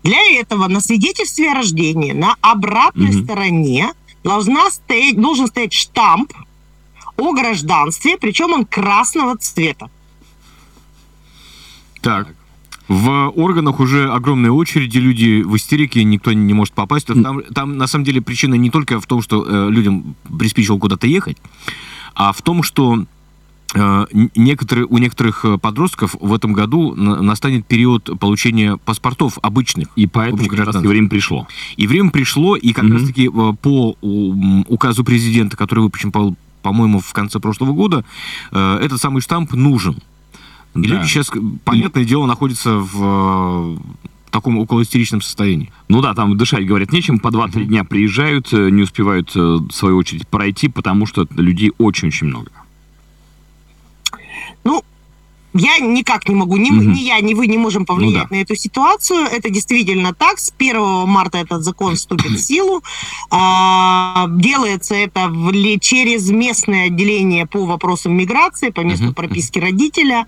Для 0.02 0.20
этого 0.40 0.66
на 0.68 0.80
свидетельстве 0.80 1.50
о 1.52 1.54
рождении 1.54 2.12
на 2.12 2.36
обратной 2.40 3.10
Мгм. 3.10 3.24
стороне 3.24 3.92
должна 4.24 4.70
стоять, 4.70 5.20
должен 5.20 5.46
стоять 5.46 5.72
штамп 5.72 6.32
о 7.16 7.32
гражданстве, 7.32 8.16
причем 8.18 8.52
он 8.52 8.64
красного 8.66 9.36
цвета. 9.38 9.88
Так. 12.00 12.28
В 12.88 13.28
органах 13.36 13.80
уже 13.80 14.08
огромные 14.10 14.50
очереди, 14.50 14.96
люди 14.98 15.42
в 15.42 15.54
истерике, 15.56 16.04
никто 16.04 16.32
не 16.32 16.54
может 16.54 16.72
попасть. 16.74 17.06
Там, 17.06 17.42
там 17.54 17.76
на 17.76 17.86
самом 17.86 18.04
деле 18.06 18.22
причина 18.22 18.54
не 18.54 18.70
только 18.70 18.98
в 18.98 19.06
том, 19.06 19.20
что 19.20 19.44
э, 19.46 19.70
людям 19.70 20.14
приспичило 20.38 20.78
куда-то 20.78 21.06
ехать, 21.06 21.36
а 22.14 22.32
в 22.32 22.40
том, 22.40 22.62
что 22.62 23.04
э, 23.74 24.06
некоторые, 24.34 24.86
у 24.86 24.96
некоторых 24.96 25.44
э, 25.44 25.58
подростков 25.58 26.16
в 26.18 26.32
этом 26.32 26.54
году 26.54 26.94
на- 26.94 27.20
настанет 27.20 27.66
период 27.66 28.08
получения 28.18 28.78
паспортов 28.78 29.38
обычных. 29.42 29.88
И 29.96 30.06
поэтому 30.06 30.48
как 30.48 30.58
раз 30.66 30.82
и 30.82 30.86
время 30.86 31.10
пришло. 31.10 31.46
И 31.76 31.86
время 31.86 32.10
пришло, 32.10 32.56
и 32.56 32.72
как 32.72 32.84
Мгм. 32.84 32.92
раз-таки 32.94 33.28
э, 33.28 33.52
по 33.60 33.96
указу 34.66 35.04
президента, 35.04 35.58
который 35.58 35.80
выпущен, 35.80 36.10
по- 36.10 36.34
по-моему, 36.62 37.00
в 37.00 37.12
конце 37.12 37.38
прошлого 37.38 37.72
года, 37.72 38.04
этот 38.50 39.00
самый 39.00 39.20
штамп 39.22 39.52
нужен. 39.52 39.96
И 40.74 40.82
Да. 40.82 40.88
люди 40.96 41.06
сейчас, 41.06 41.30
понятное 41.64 42.04
дело, 42.04 42.26
находятся 42.26 42.78
в 42.78 43.76
э, 43.76 43.76
таком 44.30 44.58
околоистеричном 44.58 45.22
состоянии. 45.22 45.72
Ну 45.88 46.00
да, 46.02 46.14
там 46.14 46.36
дышать, 46.36 46.66
говорят, 46.66 46.92
нечем. 46.92 47.18
По 47.18 47.28
2-3 47.28 47.64
дня 47.64 47.84
приезжают, 47.84 48.52
э, 48.52 48.70
не 48.70 48.82
успевают, 48.82 49.34
э, 49.34 49.40
в 49.40 49.70
свою 49.72 49.96
очередь, 49.96 50.28
пройти, 50.28 50.68
потому 50.68 51.06
что 51.06 51.26
людей 51.30 51.72
очень-очень 51.78 52.26
много. 52.28 52.50
Ну, 54.64 54.82
я 55.58 55.78
никак 55.78 56.28
не 56.28 56.34
могу, 56.34 56.56
ни, 56.56 56.70
Мгм. 56.70 56.92
ни 56.92 57.00
я, 57.00 57.20
ни 57.20 57.34
вы 57.34 57.46
не 57.46 57.58
можем 57.58 57.84
повлиять 57.84 58.14
Ну 58.24 58.28
да. 58.30 58.36
на 58.36 58.40
эту 58.42 58.54
ситуацию. 58.56 59.26
Это 59.26 59.50
действительно 59.50 60.12
так. 60.14 60.38
С 60.38 60.50
1 60.56 61.06
марта 61.06 61.38
этот 61.38 61.62
закон 61.64 61.94
вступит 61.96 62.30
в 62.32 62.38
силу. 62.38 62.82
А, 63.30 64.26
делается 64.28 64.94
это 64.94 65.28
в 65.28 65.52
через 65.80 66.30
местное 66.30 66.86
отделение 66.86 67.46
по 67.46 67.66
вопросам 67.66 68.12
миграции, 68.16 68.70
по 68.70 68.80
месту 68.80 69.04
Мгм. 69.06 69.14
прописки 69.14 69.58
родителя. 69.58 70.26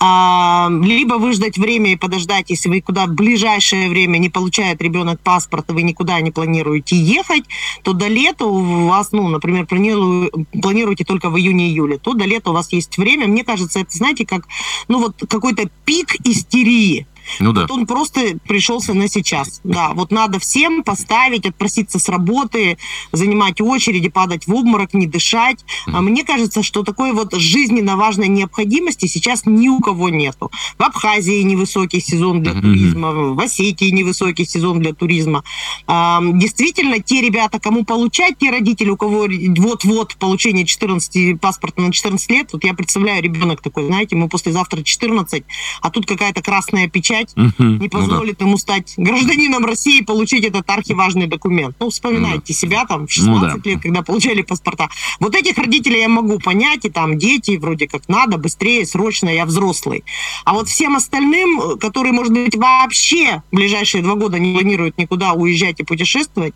А, 0.00 0.68
либо 0.82 1.14
выждать 1.14 1.58
время 1.58 1.92
и 1.92 1.96
подождать, 1.96 2.50
если 2.50 2.68
вы 2.68 2.80
куда 2.80 3.06
в 3.06 3.14
ближайшее 3.14 3.88
время 3.88 4.18
не 4.18 4.28
получает 4.28 4.80
ребенок 4.82 5.20
паспорт, 5.20 5.70
и 5.70 5.72
вы 5.72 5.82
никуда 5.82 6.20
не 6.20 6.30
планируете 6.30 6.96
ехать, 6.96 7.44
то 7.82 7.92
до 7.92 8.08
лета 8.08 8.46
у 8.46 8.86
вас, 8.86 9.12
ну, 9.12 9.28
например, 9.28 9.66
планируете 9.66 11.04
только 11.04 11.30
в 11.30 11.36
июне-июле, 11.36 11.98
то 11.98 12.14
до 12.14 12.24
лета 12.24 12.50
у 12.50 12.52
вас 12.54 12.72
есть 12.72 12.96
время. 12.98 13.26
Мне 13.26 13.44
кажется, 13.44 13.80
это, 13.80 13.90
знаете, 13.96 14.24
как, 14.26 14.46
ну, 14.88 15.00
вот 15.00 15.16
какой-то 15.28 15.68
пик 15.84 16.14
истерии. 16.24 17.06
Ну 17.40 17.52
да. 17.52 17.62
Вот 17.62 17.70
он 17.70 17.86
просто 17.86 18.38
пришелся 18.46 18.94
на 18.94 19.08
сейчас. 19.08 19.60
Да, 19.64 19.92
вот 19.94 20.10
надо 20.10 20.38
всем 20.38 20.82
поставить, 20.82 21.46
отпроситься 21.46 21.98
с 21.98 22.08
работы, 22.08 22.78
занимать 23.12 23.60
очереди, 23.60 24.08
падать 24.08 24.46
в 24.46 24.54
обморок, 24.54 24.94
не 24.94 25.06
дышать. 25.06 25.64
А 25.86 26.00
мне 26.00 26.24
кажется, 26.24 26.62
что 26.62 26.82
такой 26.82 27.12
вот 27.12 27.34
жизненно 27.34 27.96
важной 27.96 28.28
необходимости 28.28 29.06
сейчас 29.06 29.42
ни 29.46 29.68
у 29.68 29.80
кого 29.80 30.08
нету. 30.08 30.50
В 30.78 30.82
Абхазии 30.82 31.42
невысокий 31.42 32.00
сезон 32.00 32.42
для 32.42 32.52
Мгм. 32.52 32.62
туризма, 32.62 33.12
в 33.34 33.40
Осетии 33.40 33.90
невысокий 33.90 34.44
сезон 34.44 34.80
для 34.80 34.92
туризма. 34.92 35.42
Действительно, 35.86 37.00
те 37.00 37.20
ребята, 37.20 37.58
кому 37.58 37.84
получать, 37.84 38.38
те 38.38 38.50
родители, 38.50 38.90
у 38.90 38.96
кого 38.96 39.26
вот-вот 39.58 40.16
получение 40.16 40.64
14 40.64 41.34
паспорта 41.40 41.80
на 41.82 41.92
14 41.92 42.30
лет, 42.30 42.52
вот 42.52 42.64
я 42.64 42.74
представляю, 42.74 43.22
ребенок 43.22 43.60
такой, 43.62 43.86
знаете, 43.86 44.16
ему 44.16 44.28
послезавтра 44.28 44.82
14, 44.82 45.44
а 45.82 45.90
тут 45.90 46.06
какая-то 46.06 46.42
красная 46.42 46.88
печать, 46.88 47.17
Мгм. 47.36 47.78
не 47.78 47.88
позволит 47.88 48.40
ему 48.40 48.56
стать 48.56 48.94
гражданином 48.96 49.64
России 49.64 50.00
и 50.00 50.04
получить 50.04 50.44
этот 50.44 50.68
архиважный 50.68 51.26
документ. 51.26 51.76
Ну, 51.80 51.90
вспоминайте 51.90 52.52
себя 52.52 52.84
там 52.86 53.06
в 53.06 53.12
16 53.12 53.56
Ну 53.56 53.60
да. 53.62 53.70
лет, 53.70 53.82
когда 53.82 54.02
получали 54.02 54.42
паспорта. 54.42 54.88
Вот 55.20 55.34
этих 55.34 55.58
родителей 55.58 56.00
я 56.00 56.08
могу 56.08 56.38
понять, 56.38 56.84
и 56.84 56.90
там 56.90 57.18
дети 57.18 57.56
вроде 57.56 57.88
как 57.88 58.08
надо, 58.08 58.38
быстрее, 58.38 58.86
срочно, 58.86 59.28
я 59.28 59.44
взрослый. 59.44 60.04
А 60.44 60.54
вот 60.54 60.68
всем 60.68 60.96
остальным, 60.96 61.78
которые, 61.78 62.12
может 62.12 62.32
быть, 62.32 62.56
вообще 62.56 63.42
в 63.50 63.56
ближайшие 63.56 64.02
два 64.02 64.14
года 64.14 64.38
не 64.38 64.54
планируют 64.54 64.98
никуда 64.98 65.32
уезжать 65.32 65.80
и 65.80 65.84
путешествовать, 65.84 66.54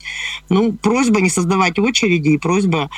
ну, 0.49 0.73
просьба 0.73 1.21
не 1.21 1.31
создавать 1.31 1.79
очереди 1.79 2.31
и 2.31 2.39
просьба 2.39 2.91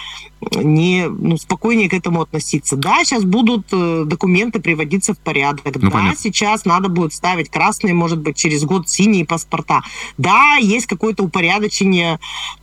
не, 0.57 1.09
ну, 1.09 1.37
спокойнее 1.37 1.89
к 1.89 1.95
этому 1.95 2.23
относиться. 2.23 2.77
Да, 2.77 3.05
сейчас 3.05 3.25
будут 3.25 3.67
э, 3.73 4.05
документы 4.07 4.61
приводиться 4.61 5.15
в 5.15 5.19
порядок. 5.19 5.65
Ну, 5.77 5.81
да, 5.81 5.91
понятно. 5.91 6.21
сейчас 6.21 6.65
надо 6.65 6.89
будет 6.89 7.13
ставить 7.13 7.51
красные, 7.55 7.95
может 7.95 8.19
быть, 8.19 8.37
через 8.37 8.65
год 8.65 8.89
синие 8.89 9.25
паспорта. 9.25 9.83
Да, 10.19 10.57
есть 10.57 10.87
какое-то 10.87 11.23
упорядочение 11.23 12.19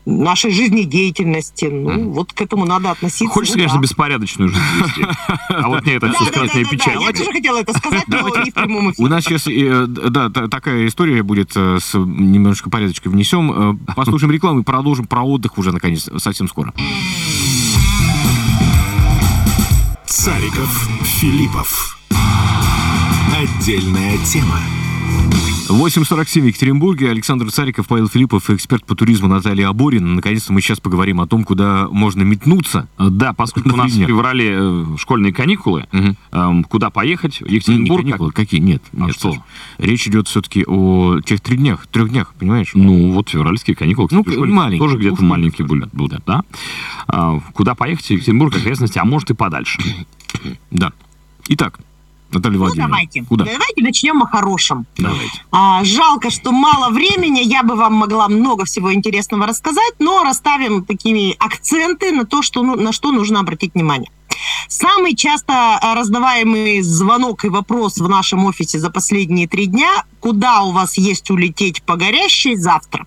нашей 0.06 0.52
жизнедеятельности. 0.52 1.66
Ну, 1.66 1.90
Мгм. 1.92 2.12
вот 2.12 2.34
к 2.34 2.42
этому 2.42 2.66
надо 2.66 2.92
относиться. 2.92 3.28
Хочется, 3.28 3.54
Ну, 3.58 3.60
конечно, 3.62 3.78
да. 3.78 3.82
беспорядочную 3.84 4.50
жизнь 4.50 4.64
вести. 4.80 5.06
А 5.50 5.68
вот 5.70 5.86
мне 5.86 5.94
это 5.96 6.12
все 6.12 6.26
да, 6.26 6.32
красная 6.32 6.64
да, 6.64 6.70
да, 6.70 6.78
печать. 6.78 6.94
да, 6.96 7.02
Я 7.06 7.14
тоже 7.14 7.32
хотела 7.32 7.58
это 7.62 7.74
сказать, 7.78 8.08
но 8.08 8.28
не 8.44 8.52
в 8.52 8.54
прямом 8.54 8.92
эфире. 8.92 9.06
У 9.06 9.10
нас 9.10 9.24
сейчас, 9.24 9.48
э, 9.48 9.86
да, 9.88 10.30
та- 10.30 10.48
такая 10.50 10.86
история 10.88 11.24
будет, 11.24 11.52
э, 11.56 11.80
с 11.82 11.94
немножко 11.98 12.70
порядочкой 12.70 13.12
внесем. 13.14 13.52
Э, 13.88 13.94
Послушаем 13.96 14.32
рекламу 14.34 14.60
и 14.60 14.64
продолжим 14.64 15.08
про 15.08 15.22
отдых 15.24 15.58
уже, 15.58 15.72
наконец, 15.72 16.10
совсем 16.18 16.48
скоро. 16.50 16.74
Цариков, 20.06 20.90
Филиппов. 21.04 21.98
Отдельная 23.34 24.18
тема. 24.26 24.60
8.47 25.70 26.42
в 26.42 26.46
Екатеринбурге. 26.46 27.10
Александр 27.10 27.50
Цариков, 27.52 27.88
Павел 27.88 28.08
Филиппов, 28.08 28.50
эксперт 28.50 28.86
по 28.86 28.94
туризму 28.96 29.28
Наталья 29.28 29.70
Аборина. 29.70 30.16
Наконец-то 30.16 30.54
мы 30.54 30.62
сейчас 30.62 30.80
поговорим 30.80 31.22
о 31.22 31.28
том, 31.28 31.44
куда 31.44 31.88
можно 31.90 32.24
метнуться. 32.24 32.88
Да, 33.00 33.34
поскольку 33.34 33.74
у 33.74 33.76
нас 33.78 33.92
в 33.92 34.06
феврале 34.06 34.58
э, 34.60 34.86
школьные 34.98 35.34
каникулы, 35.34 35.88
эм, 36.32 36.64
куда 36.66 36.90
поехать? 36.90 37.42
Не 37.42 37.56
Екатеринбург? 37.56 38.04
каникулы, 38.04 38.32
какие? 38.32 38.60
Нет. 38.60 38.84
А 38.94 39.06
нет, 39.06 39.16
что? 39.16 39.32
Саша. 39.32 39.44
Речь 39.78 40.08
идет 40.08 40.28
все-таки 40.28 40.66
о 40.68 41.20
тех 41.22 41.40
трех 41.42 41.58
днях, 41.58 41.88
трех 41.88 42.10
днях, 42.10 42.34
понимаешь? 42.38 42.72
Ну, 42.74 43.14
вот 43.14 43.30
февральские 43.30 43.76
каникулы. 43.76 44.10
Ну, 44.12 44.24
кстати, 44.24 44.36
школьники 44.36 44.56
маленькие. 44.56 44.80
Тоже 44.88 44.98
где-то 44.98 45.22
Ну, 45.22 45.28
маленькие 45.30 45.68
были, 45.68 45.88
будут, 45.94 46.22
да? 46.26 46.44
А, 47.08 47.40
Куда 47.54 47.76
поехать? 47.76 48.10
Екатеринбург, 48.10 48.56
окрестности, 48.56 49.00
а 49.00 49.06
может 49.06 49.32
и 49.32 49.34
подальше. 49.34 49.80
Да. 50.70 50.92
Итак, 51.48 51.80
Наталья 52.34 52.58
Ну, 52.58 52.64
Владимировна. 52.66 52.88
давайте. 52.96 53.24
Куда? 53.24 53.46
Давайте 53.46 53.82
начнем 53.84 54.22
о 54.24 54.28
хорошем. 54.28 54.86
Давайте. 54.98 55.42
А, 55.52 55.84
жалко, 55.84 56.30
что 56.30 56.52
мало 56.52 56.90
времени. 56.90 57.42
Я 57.42 57.64
бы 57.64 57.76
вам 57.76 57.94
могла 57.94 58.28
много 58.28 58.66
всего 58.66 58.94
интересного 58.94 59.46
рассказать, 59.48 59.94
но 60.00 60.24
расставим 60.24 60.84
такие 60.86 61.36
акценты 61.40 62.12
на 62.12 62.26
то, 62.26 62.42
что, 62.42 62.64
ну, 62.64 62.76
на 62.76 62.92
что 62.92 63.12
нужно 63.12 63.40
обратить 63.40 63.74
внимание. 63.74 64.12
Самый 64.68 65.16
часто 65.16 65.54
а, 65.82 65.96
раздаваемый 65.96 66.82
звонок 66.82 67.44
и 67.46 67.50
вопрос 67.50 67.98
в 67.98 68.08
нашем 68.08 68.46
офисе 68.46 68.80
за 68.80 68.90
последние 68.90 69.48
три 69.48 69.66
дня, 69.68 70.04
куда 70.20 70.62
у 70.62 70.72
вас 70.72 70.98
есть 70.98 71.30
улететь 71.30 71.84
по 71.84 71.96
горящей 71.98 72.56
завтра? 72.56 73.06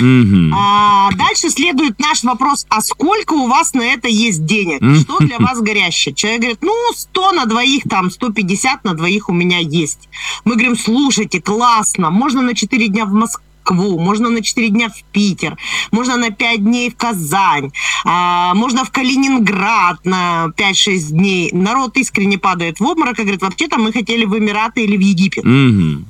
Мгм. 0.00 0.54
А, 0.54 1.10
дальше 1.12 1.50
следует 1.50 1.98
наш 1.98 2.22
вопрос, 2.22 2.66
а 2.68 2.80
сколько 2.80 3.34
у 3.34 3.48
вас 3.48 3.74
на 3.74 3.82
это 3.82 4.08
есть 4.08 4.44
денег? 4.44 4.80
Что 5.00 5.18
для 5.18 5.38
вас 5.38 5.60
горящее? 5.60 6.14
Человек 6.14 6.40
говорит, 6.40 6.58
ну, 6.62 6.72
100 6.94 7.32
на 7.32 7.46
двоих, 7.46 7.84
там, 7.88 8.10
150 8.10 8.84
на 8.84 8.94
двоих 8.94 9.28
у 9.28 9.32
меня 9.32 9.58
есть. 9.58 10.08
Мы 10.44 10.54
говорим, 10.54 10.76
слушайте, 10.76 11.40
классно, 11.40 12.10
можно 12.10 12.42
на 12.42 12.54
4 12.54 12.88
дня 12.88 13.04
в 13.04 13.12
Москву, 13.12 13.44
можно 13.70 14.30
на 14.30 14.42
4 14.42 14.68
дня 14.68 14.88
в 14.88 15.02
Питер, 15.12 15.56
можно 15.90 16.16
на 16.16 16.30
5 16.30 16.64
дней 16.64 16.90
в 16.90 16.96
Казань, 16.96 17.72
а, 18.04 18.54
можно 18.54 18.84
в 18.84 18.90
Калининград 18.90 20.04
на 20.04 20.52
5-6 20.56 21.10
дней. 21.10 21.50
Народ 21.52 21.96
искренне 21.96 22.38
падает 22.38 22.80
в 22.80 22.84
обморок 22.84 23.18
и 23.18 23.22
говорит, 23.22 23.42
вообще-то 23.42 23.78
мы 23.78 23.92
хотели 23.92 24.24
в 24.24 24.36
Эмираты 24.36 24.84
или 24.84 24.96
в 24.96 25.00
Египет. 25.00 25.44
Мгм. 25.44 26.06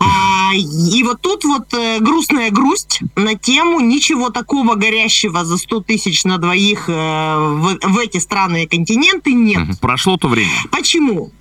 А, 0.00 0.54
и 0.54 1.02
вот 1.02 1.20
тут 1.20 1.44
вот 1.44 1.74
э, 1.74 1.98
грустная 2.00 2.50
грусть 2.50 3.00
на 3.16 3.34
тему 3.34 3.80
ничего 3.80 4.30
такого 4.30 4.74
горящего 4.74 5.44
за 5.44 5.56
100 5.56 5.80
тысяч 5.80 6.24
на 6.24 6.38
двоих 6.38 6.88
э, 6.88 6.92
в, 6.92 7.78
в 7.82 7.98
эти 7.98 8.18
страны 8.18 8.64
и 8.64 8.66
континенты 8.66 9.32
нет. 9.32 9.80
Прошло 9.80 10.16
то 10.16 10.28
время. 10.28 10.50
Почему? 10.70 11.32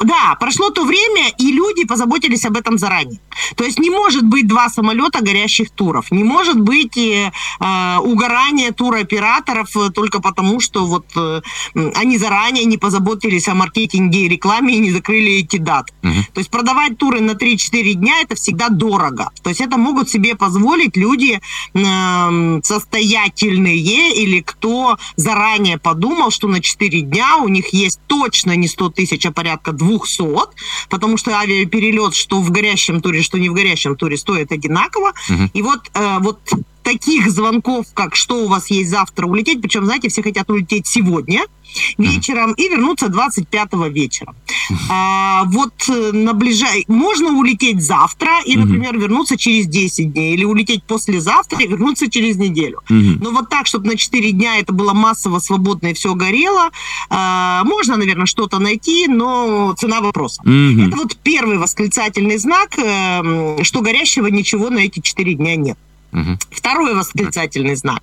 Да, 0.00 0.36
прошло 0.38 0.70
то 0.70 0.84
время, 0.84 1.30
и 1.38 1.52
люди 1.52 1.84
позаботились 1.84 2.44
об 2.44 2.56
этом 2.56 2.78
заранее. 2.78 3.20
То 3.56 3.64
есть 3.64 3.78
не 3.78 3.90
может 3.90 4.24
быть 4.24 4.46
два 4.46 4.68
самолета 4.68 5.22
горящих 5.22 5.70
туров, 5.70 6.10
не 6.10 6.24
может 6.24 6.60
быть 6.60 6.96
э, 6.96 7.32
э 7.60 7.98
угорания 7.98 8.72
туроператоров 8.72 9.76
э, 9.76 9.90
только 9.90 10.20
потому, 10.20 10.60
что 10.60 10.86
вот 10.86 11.06
э, 11.16 11.40
они 11.94 12.18
заранее 12.18 12.64
не 12.64 12.78
позаботились 12.78 13.48
о 13.48 13.54
маркетинге 13.54 14.20
и 14.20 14.28
рекламе 14.28 14.74
и 14.74 14.78
не 14.78 14.90
закрыли 14.90 15.40
эти 15.40 15.56
даты. 15.56 15.92
Угу. 16.02 16.12
То 16.34 16.40
есть 16.40 16.50
продавать 16.50 16.98
туры 16.98 17.20
на 17.20 17.32
3-4 17.32 17.92
дня 17.92 18.20
это 18.22 18.34
всегда 18.34 18.68
дорого. 18.68 19.30
То 19.42 19.50
есть 19.50 19.60
это 19.60 19.76
могут 19.76 20.08
себе 20.08 20.34
позволить 20.34 20.96
люди 20.96 21.40
э, 21.74 22.60
состоятельные 22.62 23.76
или 23.76 24.40
кто 24.40 24.96
заранее 25.16 25.78
подумал, 25.78 26.30
что 26.30 26.48
на 26.48 26.60
4 26.60 27.02
дня 27.02 27.36
у 27.38 27.48
них 27.48 27.72
есть 27.72 28.00
точно 28.06 28.56
не 28.56 28.68
100 28.68 28.90
тысяч, 28.90 29.26
а 29.26 29.32
порядка 29.32 29.72
200, 29.86 30.24
потому 30.88 31.16
что 31.16 31.38
авиаперелет, 31.38 32.14
что 32.14 32.40
в 32.40 32.50
горящем 32.50 33.00
туре, 33.00 33.22
что 33.22 33.38
не 33.38 33.48
в 33.48 33.54
горящем 33.54 33.96
туре, 33.96 34.16
стоит 34.16 34.52
одинаково. 34.52 35.12
Угу. 35.28 35.50
И 35.54 35.62
вот, 35.62 35.90
э, 35.94 36.18
вот 36.20 36.40
таких 36.86 37.30
звонков, 37.32 37.86
как 37.94 38.14
что 38.14 38.44
у 38.44 38.48
вас 38.48 38.70
есть 38.70 38.90
завтра 38.90 39.26
улететь, 39.26 39.60
причем, 39.60 39.84
знаете, 39.84 40.08
все 40.08 40.22
хотят 40.22 40.48
улететь 40.48 40.86
сегодня, 40.86 41.42
вечером 41.98 42.52
и 42.52 42.68
вернуться 42.68 43.08
25 43.08 43.72
вечера. 43.90 44.34
А, 44.88 45.42
вот 45.46 45.72
э, 45.88 46.12
на 46.12 46.32
ближай... 46.32 46.84
Можно 46.86 47.36
улететь 47.38 47.82
завтра 47.82 48.40
и, 48.44 48.56
например, 48.56 48.96
вернуться 48.98 49.36
через 49.36 49.66
10 49.66 50.12
дней. 50.12 50.34
Или 50.34 50.44
улететь 50.44 50.84
послезавтра 50.84 51.60
и 51.60 51.66
вернуться 51.66 52.08
через 52.08 52.36
неделю. 52.36 52.80
Но 52.88 53.30
вот 53.32 53.48
так, 53.48 53.66
чтобы 53.66 53.88
на 53.88 53.96
4 53.96 54.32
дня 54.32 54.58
это 54.58 54.72
было 54.72 54.92
массово, 54.92 55.40
свободно 55.40 55.88
и 55.88 55.94
все 55.94 56.14
горело, 56.14 56.70
а, 57.10 57.64
можно, 57.64 57.96
наверное, 57.96 58.26
что-то 58.26 58.60
найти, 58.60 59.08
но 59.08 59.74
цена 59.76 60.00
вопроса. 60.00 60.40
Это 60.42 60.96
вот 60.96 61.16
первый 61.22 61.58
восклицательный 61.58 62.38
знак, 62.38 62.78
эм, 62.78 63.64
что 63.64 63.80
горящего 63.80 64.28
ничего 64.28 64.70
на 64.70 64.78
эти 64.78 65.00
4 65.00 65.34
дня 65.34 65.56
нет. 65.56 65.78
Угу. 66.16 66.38
Второй 66.50 66.94
восклицательный 66.94 67.76
знак, 67.76 68.00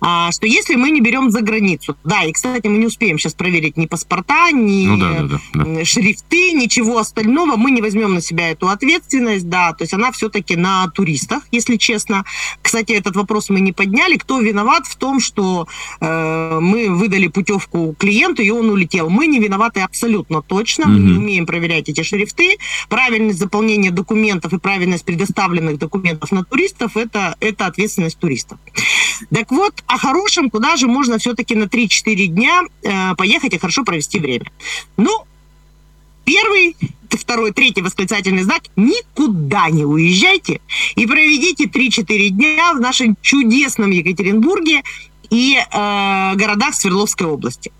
а, 0.00 0.32
что 0.32 0.46
если 0.46 0.74
мы 0.74 0.90
не 0.90 1.02
берем 1.02 1.30
за 1.30 1.42
границу, 1.42 1.98
да, 2.02 2.24
и, 2.24 2.32
кстати, 2.32 2.66
мы 2.66 2.78
не 2.78 2.86
успеем 2.86 3.18
сейчас 3.18 3.34
проверить 3.34 3.76
ни 3.76 3.84
паспорта, 3.84 4.50
ни 4.52 4.86
ну, 4.86 4.96
да, 4.96 5.22
да, 5.22 5.40
да, 5.52 5.84
шрифты, 5.84 6.52
ничего 6.52 6.98
остального, 6.98 7.56
мы 7.56 7.70
не 7.70 7.82
возьмем 7.82 8.14
на 8.14 8.22
себя 8.22 8.48
эту 8.50 8.68
ответственность, 8.68 9.50
да, 9.50 9.74
то 9.74 9.84
есть 9.84 9.92
она 9.92 10.12
все-таки 10.12 10.56
на 10.56 10.88
туристах, 10.88 11.42
если 11.52 11.76
честно. 11.76 12.24
Кстати, 12.62 12.92
этот 12.92 13.16
вопрос 13.16 13.50
мы 13.50 13.60
не 13.60 13.72
подняли, 13.72 14.16
кто 14.16 14.40
виноват 14.40 14.86
в 14.86 14.96
том, 14.96 15.20
что 15.20 15.68
э, 16.00 16.58
мы 16.58 16.88
выдали 16.88 17.26
путевку 17.26 17.94
клиенту, 17.98 18.40
и 18.40 18.48
он 18.48 18.70
улетел. 18.70 19.10
Мы 19.10 19.26
не 19.26 19.38
виноваты 19.38 19.80
абсолютно 19.80 20.40
точно, 20.40 20.86
мы 20.88 20.98
не 20.98 21.18
умеем 21.18 21.44
проверять 21.44 21.90
эти 21.90 22.02
шрифты, 22.02 22.56
правильность 22.88 23.38
заполнения 23.38 23.90
документов 23.90 24.54
и 24.54 24.58
правильность 24.58 25.04
предоставленных 25.04 25.78
документов 25.78 26.32
на 26.32 26.44
туристов, 26.44 26.96
это 26.96 27.36
это 27.42 27.66
ответственность 27.66 28.18
туристов. 28.18 28.58
Так 29.32 29.50
вот, 29.50 29.82
о 29.86 29.98
хорошем, 29.98 30.50
куда 30.50 30.76
же 30.76 30.86
можно 30.86 31.18
все-таки 31.18 31.54
на 31.54 31.64
3-4 31.64 32.26
дня 32.26 32.62
э, 32.82 33.14
поехать 33.16 33.54
и 33.54 33.58
хорошо 33.58 33.84
провести 33.84 34.18
время? 34.18 34.50
Ну, 34.96 35.24
первый, 36.24 36.76
второй, 37.10 37.52
третий 37.52 37.82
восклицательный 37.82 38.42
знак– 38.42 38.62
никуда 38.76 39.70
не 39.70 39.84
уезжайте 39.84 40.60
и 40.96 41.06
проведите 41.06 41.64
3-4 41.64 42.28
дня 42.28 42.72
в 42.74 42.80
нашем 42.80 43.16
чудесном 43.22 43.90
Екатеринбурге 43.90 44.82
и 45.30 45.56
э, 45.56 46.34
городах 46.34 46.74
Свердловской 46.74 47.26
области. 47.26 47.72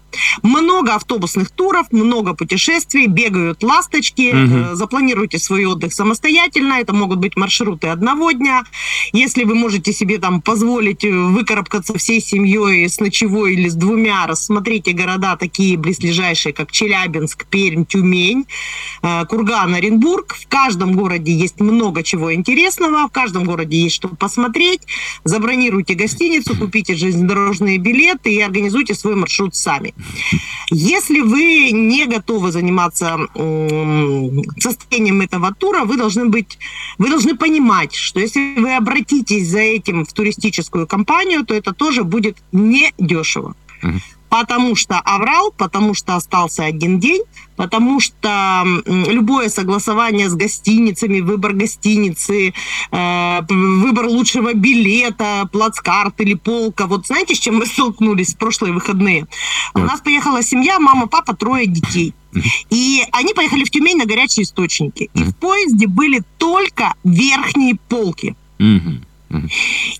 Много 0.42 0.94
автобусных 0.94 1.50
туров, 1.50 1.90
много 1.90 2.34
путешествий, 2.34 3.06
бегают 3.06 3.62
ласточки. 3.62 4.32
Угу. 4.32 4.74
Запланируйте 4.76 5.38
свой 5.38 5.64
отдых 5.66 5.92
самостоятельно. 5.92 6.74
Это 6.74 6.92
могут 6.92 7.18
быть 7.18 7.36
маршруты 7.36 7.88
одного 7.88 8.32
дня. 8.32 8.64
Если 9.12 9.44
вы 9.44 9.54
можете 9.54 9.92
себе 9.92 10.18
там 10.18 10.40
позволить 10.40 11.04
э, 11.04 11.10
выкарабкаться 11.10 11.98
всей 11.98 12.20
семьей 12.20 12.88
с 12.88 12.98
ночевой 12.98 13.52
или 13.52 13.68
с 13.68 13.74
двумя, 13.74 14.26
рассмотрите 14.26 14.92
города 14.92 15.36
такие 15.36 15.76
близлежащие, 15.76 16.54
как 16.54 16.72
Челябинск, 16.72 17.44
Пермь, 17.46 17.84
Тюмень, 17.84 18.46
э, 19.02 19.26
Курган, 19.26 19.74
Оренбург. 19.74 20.34
В 20.34 20.48
каждом 20.48 20.94
городе 20.94 21.30
есть 21.30 21.60
много 21.60 22.02
чего 22.02 22.32
интересного, 22.32 23.06
в 23.06 23.12
каждом 23.12 23.44
городе 23.44 23.76
есть 23.82 23.96
что 23.96 24.08
посмотреть. 24.08 24.80
Забронируйте 25.24 25.92
гостиницу, 25.92 26.56
купите 26.56 26.94
железнодорожные 26.94 27.76
билеты 27.76 28.32
и 28.32 28.40
организуйте 28.40 28.94
свой 28.94 29.14
маршрут 29.14 29.54
сами. 29.54 29.94
Если 30.70 31.20
вы 31.20 31.70
не 31.72 32.06
готовы 32.06 32.50
заниматься 32.50 33.18
состоянием 34.58 35.20
этого 35.20 35.54
тура, 35.54 35.84
вы 35.84 35.98
должны 35.98 36.26
быть, 36.26 36.58
вы 36.96 37.10
должны 37.10 37.36
понимать, 37.36 37.94
что 37.94 38.18
если 38.18 38.58
вы 38.58 38.74
обратитесь 38.74 39.01
за 39.44 39.60
этим 39.60 40.04
в 40.04 40.12
туристическую 40.12 40.86
компанию, 40.86 41.44
то 41.44 41.54
это 41.54 41.72
тоже 41.72 42.04
будет 42.04 42.36
недешево. 42.52 43.54
Uh-huh 43.82 44.00
потому 44.32 44.76
что 44.76 44.98
оврал, 44.98 45.52
потому 45.52 45.92
что 45.92 46.16
остался 46.16 46.64
один 46.64 46.98
день, 46.98 47.20
потому 47.54 48.00
что 48.00 48.64
любое 48.86 49.50
согласование 49.50 50.30
с 50.30 50.34
гостиницами, 50.34 51.20
выбор 51.20 51.52
гостиницы, 51.52 52.54
э, 52.92 53.40
выбор 53.50 54.06
лучшего 54.06 54.54
билета, 54.54 55.46
плацкарт 55.52 56.18
или 56.22 56.32
полка. 56.32 56.86
Вот 56.86 57.08
знаете, 57.08 57.34
с 57.34 57.38
чем 57.38 57.56
мы 57.56 57.66
столкнулись 57.66 58.32
в 58.32 58.38
прошлые 58.38 58.72
выходные? 58.72 59.26
Так. 59.74 59.84
У 59.84 59.86
нас 59.86 60.00
поехала 60.00 60.42
семья, 60.42 60.78
мама, 60.78 61.08
папа, 61.08 61.36
трое 61.36 61.66
детей. 61.66 62.14
И 62.70 63.04
они 63.12 63.34
поехали 63.34 63.64
в 63.64 63.70
Тюмень 63.70 63.98
на 63.98 64.06
горячие 64.06 64.44
источники. 64.44 65.10
И 65.12 65.24
в 65.24 65.36
поезде 65.36 65.86
были 65.86 66.22
только 66.38 66.94
верхние 67.04 67.76
полки. 67.90 68.34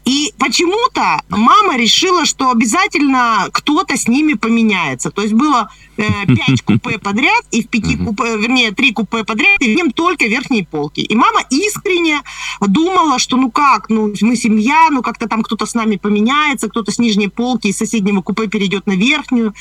И 0.05 0.33
почему-то 0.39 1.23
мама 1.29 1.77
решила, 1.77 2.27
что 2.27 2.51
обязательно 2.51 3.49
кто-то 3.53 3.97
с 3.97 4.07
ними 4.09 4.35
поменяется. 4.35 5.11
То 5.11 5.23
есть 5.23 5.35
было 5.35 5.71
э, 5.97 6.05
купе 6.65 6.99
подряд, 6.99 7.43
и 7.51 7.63
в 7.63 7.69
пяти 7.69 7.97
купе, 7.97 8.37
вернее, 8.37 8.73
три 8.73 8.93
купе 8.93 9.25
подряд, 9.25 9.61
и 9.61 9.73
в 9.73 9.77
нем 9.77 9.91
только 9.91 10.27
верхние 10.27 10.67
полки. 10.67 11.01
И 11.01 11.15
мама 11.15 11.41
искренне 11.51 12.21
думала, 12.61 13.19
что 13.19 13.37
ну 13.37 13.51
как, 13.51 13.89
ну 13.89 14.13
мы 14.21 14.37
семья, 14.37 14.89
ну 14.91 15.03
как-то 15.03 15.29
там 15.29 15.43
кто-то 15.43 15.67
с 15.67 15.75
нами 15.75 15.97
поменяется, 15.97 16.69
кто-то 16.69 16.93
с 16.93 16.99
нижней 16.99 17.29
полки 17.29 17.69
из 17.69 17.79
соседнего 17.79 18.21
купе 18.21 18.49
перейдет 18.49 18.87
на 18.87 18.93
верхнюю. 18.93 19.55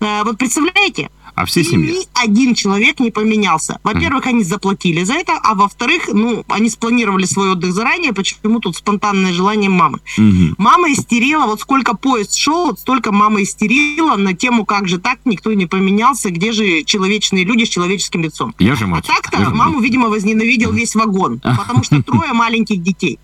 Э, 0.00 0.22
вот 0.24 0.38
представляете? 0.38 1.10
А 1.36 1.44
все 1.44 1.62
семьи? 1.62 1.92
Ни 1.92 2.08
один 2.14 2.54
человек 2.54 2.98
не 2.98 3.10
поменялся. 3.10 3.78
Во-первых, 3.84 4.26
они 4.26 4.42
заплатили 4.42 5.04
за 5.04 5.14
это, 5.14 5.34
а 5.42 5.54
во-вторых, 5.54 6.08
ну, 6.12 6.44
они 6.48 6.70
спланировали 6.70 7.26
свой 7.26 7.50
отдых 7.50 7.74
заранее, 7.74 8.14
почему 8.14 8.58
тут 8.58 8.76
спонтанное 8.76 9.34
желание 9.34 9.68
мамы. 9.68 9.98
Mm-hmm. 10.18 10.54
Мама 10.56 10.90
истерила, 10.92 11.44
вот 11.44 11.60
сколько 11.60 11.94
поезд 11.94 12.34
шел, 12.34 12.68
вот 12.68 12.80
столько 12.80 13.12
мама 13.12 13.42
истерила 13.42 14.16
на 14.16 14.32
тему, 14.32 14.64
как 14.64 14.88
же 14.88 14.98
так, 14.98 15.18
никто 15.26 15.52
не 15.52 15.66
поменялся, 15.66 16.30
где 16.30 16.52
же 16.52 16.84
человечные 16.84 17.44
люди 17.44 17.64
с 17.64 17.68
человеческим 17.68 18.22
лицом. 18.22 18.54
Я 18.58 18.74
же 18.74 18.86
мать. 18.86 19.04
А 19.06 19.20
так-то 19.20 19.50
маму, 19.50 19.80
видимо, 19.80 20.08
возненавидел 20.08 20.72
весь 20.72 20.94
вагон, 20.94 21.40
потому 21.40 21.84
что 21.84 22.02
трое 22.06 22.32
маленьких 22.32 22.82
детей. 22.82 23.18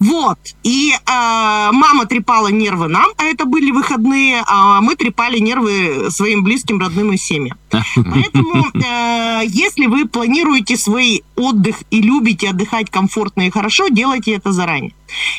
Вот. 0.00 0.38
И 0.62 0.92
э, 0.92 0.98
мама 1.06 2.06
трепала 2.06 2.48
нервы 2.48 2.88
нам, 2.88 3.10
а 3.16 3.24
это 3.24 3.44
были 3.44 3.70
выходные, 3.70 4.42
а 4.46 4.80
мы 4.80 4.96
трепали 4.96 5.38
нервы 5.38 6.10
своим 6.10 6.42
близким, 6.42 6.80
родным 6.80 7.12
и 7.12 7.16
семьям. 7.16 7.58
Поэтому, 7.70 8.66
э, 8.74 9.42
если 9.46 9.86
вы 9.86 10.06
планируете 10.06 10.76
свой 10.76 11.22
отдых 11.36 11.76
и 11.90 12.00
любите 12.00 12.50
отдыхать 12.50 12.90
комфортно 12.90 13.46
и 13.46 13.50
хорошо, 13.50 13.88
делайте 13.88 14.32
это 14.32 14.52
заранее. 14.52 14.92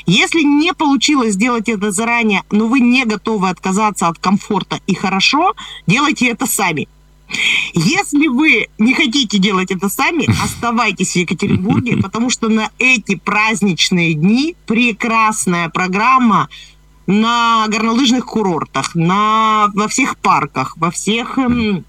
Если 0.06 0.42
не 0.42 0.74
получилось 0.74 1.34
сделать 1.34 1.70
это 1.70 1.92
заранее, 1.92 2.44
но 2.52 2.68
вы 2.68 2.80
не 2.80 3.06
готовы 3.06 3.50
отказаться 3.50 4.08
от 4.08 4.20
комфорта 4.20 4.80
и 4.88 4.96
хорошо, 4.96 5.54
делайте 5.88 6.28
это 6.28 6.46
сами. 6.46 6.88
Если 7.74 8.28
вы 8.28 8.70
не 8.78 8.94
хотите 8.94 9.38
делать 9.38 9.72
это 9.72 9.90
сами, 9.90 10.28
оставайтесь 10.44 11.14
в 11.14 11.16
Екатеринбурге, 11.18 11.98
потому 11.98 12.30
что 12.30 12.50
на 12.50 12.70
эти 12.80 13.16
праздничные 13.16 14.14
дни 14.14 14.56
прекрасная 14.66 15.70
программа 15.70 16.50
на 17.08 17.68
горнолыжных 17.68 18.26
курортах, 18.26 18.96
на, 18.96 19.70
во 19.74 19.88
всех 19.88 20.18
парках, 20.18 20.76
во 20.78 20.90
всех 20.90 21.38
эм, 21.38 21.86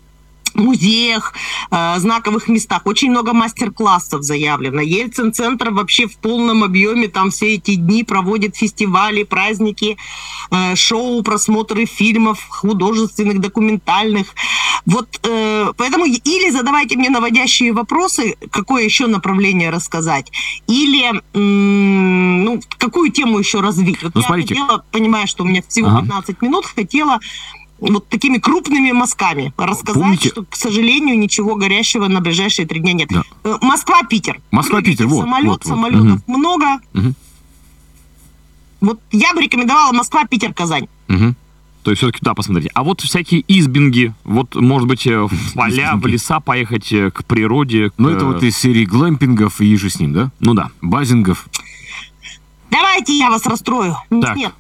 музеях, 0.59 1.33
э, 1.71 1.99
знаковых 1.99 2.49
местах. 2.49 2.83
Очень 2.85 3.11
много 3.11 3.33
мастер-классов 3.33 4.23
заявлено. 4.23 4.81
Ельцин-центр 4.81 5.71
вообще 5.71 6.07
в 6.07 6.17
полном 6.19 6.65
объеме 6.65 7.09
там 7.09 7.31
все 7.31 7.55
эти 7.55 7.75
дни 7.75 8.05
проводит 8.05 8.57
фестивали, 8.57 9.23
праздники, 9.23 9.97
э, 10.51 10.75
шоу, 10.77 11.23
просмотры 11.23 11.87
фильмов 11.87 12.39
художественных, 12.49 13.41
документальных. 13.41 14.27
Вот 14.87 15.21
э, 15.23 15.73
поэтому 15.77 16.05
или 16.07 16.51
задавайте 16.51 16.97
мне 16.97 17.11
наводящие 17.11 17.73
вопросы, 17.73 18.37
какое 18.51 18.85
еще 18.85 19.07
направление 19.07 19.71
рассказать, 19.71 20.31
или 20.69 21.23
ну, 21.35 22.61
какую 22.79 23.11
тему 23.11 23.39
еще 23.39 23.61
развить. 23.61 24.03
Вот 24.03 24.15
ну, 24.15 24.21
я 24.21 24.27
смотрите. 24.27 24.55
хотела, 24.55 24.85
понимая, 24.93 25.27
что 25.27 25.45
у 25.45 25.47
меня 25.47 25.63
всего 25.67 25.89
ага. 25.89 26.01
15 26.03 26.43
минут, 26.43 26.67
хотела 26.67 27.19
вот 27.79 28.09
такими 28.09 28.39
крупными 28.39 28.93
мазками 28.93 29.53
рассказать, 29.57 30.03
Помните- 30.03 30.29
что, 30.31 30.45
к 30.45 30.57
сожалению, 30.57 31.19
ничего 31.19 31.57
горящего 31.57 32.09
на 32.09 32.21
ближайшие 32.21 32.67
три 32.67 32.81
дня 32.81 32.93
нет. 32.95 33.09
Да. 33.11 33.23
Э, 33.45 33.57
Москва-Питер. 33.61 34.41
Москва-Питер, 34.51 35.07
в 35.07 35.11
вот, 35.11 35.21
Самолет, 35.23 35.47
вот, 35.49 35.65
вот. 35.65 35.69
самолетов 35.69 36.23
много. 36.29 36.67
Мгм. 36.93 37.15
Вот 38.81 39.01
я 39.13 39.35
бы 39.35 39.43
рекомендовала 39.43 39.93
Москва-Питер-Казань. 39.93 40.89
Мгм. 41.09 41.37
То 41.83 41.91
есть 41.93 42.01
все-таки 42.01 42.19
туда 42.19 42.35
посмотрите. 42.35 42.71
А 42.75 42.83
вот 42.83 43.01
всякие 43.01 43.45
избинги, 43.47 44.13
вот, 44.25 44.55
может 44.57 44.89
быть, 44.89 45.07
э, 45.07 45.19
в 45.23 45.55
поля, 45.55 45.93
в 45.95 45.99
Избинги. 45.99 46.13
леса 46.15 46.41
поехать, 46.41 46.93
э, 46.93 47.11
к 47.13 47.25
природе. 47.25 47.91
к, 47.91 47.95
Ну, 47.99 48.09
это 48.09 48.25
вот 48.27 48.43
из 48.43 48.57
серии 48.59 48.85
глэмпингов 48.85 49.61
и 49.61 49.77
же 49.77 49.89
с 49.89 50.01
ним, 50.01 50.13
да? 50.13 50.33
Ну 50.41 50.55
да. 50.55 50.71
Базингов. 50.83 51.47
Давайте 52.71 53.17
я 53.17 53.31
вас 53.31 53.47
расстрою. 53.47 53.97
Так. 54.21 54.37
Нет, 54.37 54.53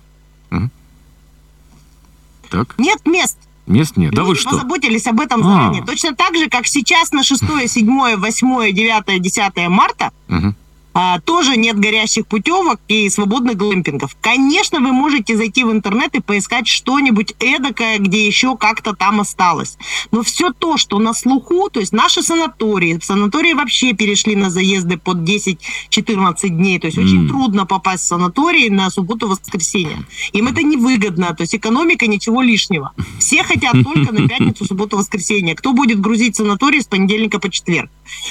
Так, 2.50 2.74
нет 2.78 2.98
мест. 3.06 3.36
мест 3.66 3.96
нет. 3.96 4.12
Да 4.12 4.22
вы 4.22 4.30
Люди 4.30 4.40
что? 4.40 4.50
позаботились 4.50 5.06
об 5.06 5.20
этом 5.20 5.40
А. 5.40 5.44
заранее. 5.44 5.84
Точно 5.84 6.14
так 6.14 6.36
же, 6.36 6.48
как 6.48 6.66
сейчас 6.66 7.12
на 7.12 7.22
6, 7.22 7.42
7, 7.68 8.16
8, 8.16 8.72
9, 8.72 9.20
10 9.22 9.68
марта 9.68 10.10
Мгм. 10.28 10.54
А, 10.98 11.20
тоже 11.20 11.58
нет 11.58 11.78
горящих 11.78 12.26
путевок 12.26 12.80
и 12.88 13.10
свободных 13.10 13.58
глэмпингов. 13.58 14.16
Конечно, 14.22 14.80
вы 14.80 14.92
можете 14.92 15.36
зайти 15.36 15.62
в 15.62 15.70
интернет 15.70 16.14
и 16.14 16.22
поискать 16.22 16.66
что-нибудь 16.66 17.34
эдакое, 17.38 17.98
где 17.98 18.26
еще 18.26 18.56
как-то 18.56 18.96
там 18.96 19.20
осталось. 19.20 19.76
Но 20.10 20.22
все 20.22 20.54
то, 20.54 20.78
что 20.78 20.98
на 20.98 21.12
слуху, 21.12 21.68
то 21.68 21.80
есть 21.80 21.92
наши 21.92 22.22
санатории, 22.22 22.98
санатории 23.02 23.52
вообще 23.52 23.92
перешли 23.92 24.36
на 24.36 24.48
заезды 24.48 24.96
под 24.96 25.18
10-14 25.18 26.48
дней, 26.48 26.78
то 26.78 26.86
есть 26.86 26.96
очень 26.96 27.24
М. 27.24 27.28
трудно 27.28 27.66
попасть 27.66 28.04
в 28.04 28.06
санаторий 28.06 28.70
на 28.70 28.88
субботу-воскресенье. 28.88 29.98
Им 30.32 30.48
это 30.48 30.62
невыгодно, 30.62 31.34
то 31.34 31.42
есть 31.42 31.54
экономика 31.54 32.06
ничего 32.06 32.40
лишнего. 32.40 32.92
Все 33.18 33.42
хотят 33.42 33.74
только 33.84 34.14
на 34.14 34.26
пятницу, 34.26 34.64
субботу-воскресенье. 34.64 35.56
Кто 35.56 35.74
будет 35.74 36.00
грузить 36.00 36.36
санаторий 36.36 36.80
с 36.80 36.86
понедельника 36.86 37.38
по 37.38 37.50
четверг? 37.50 37.90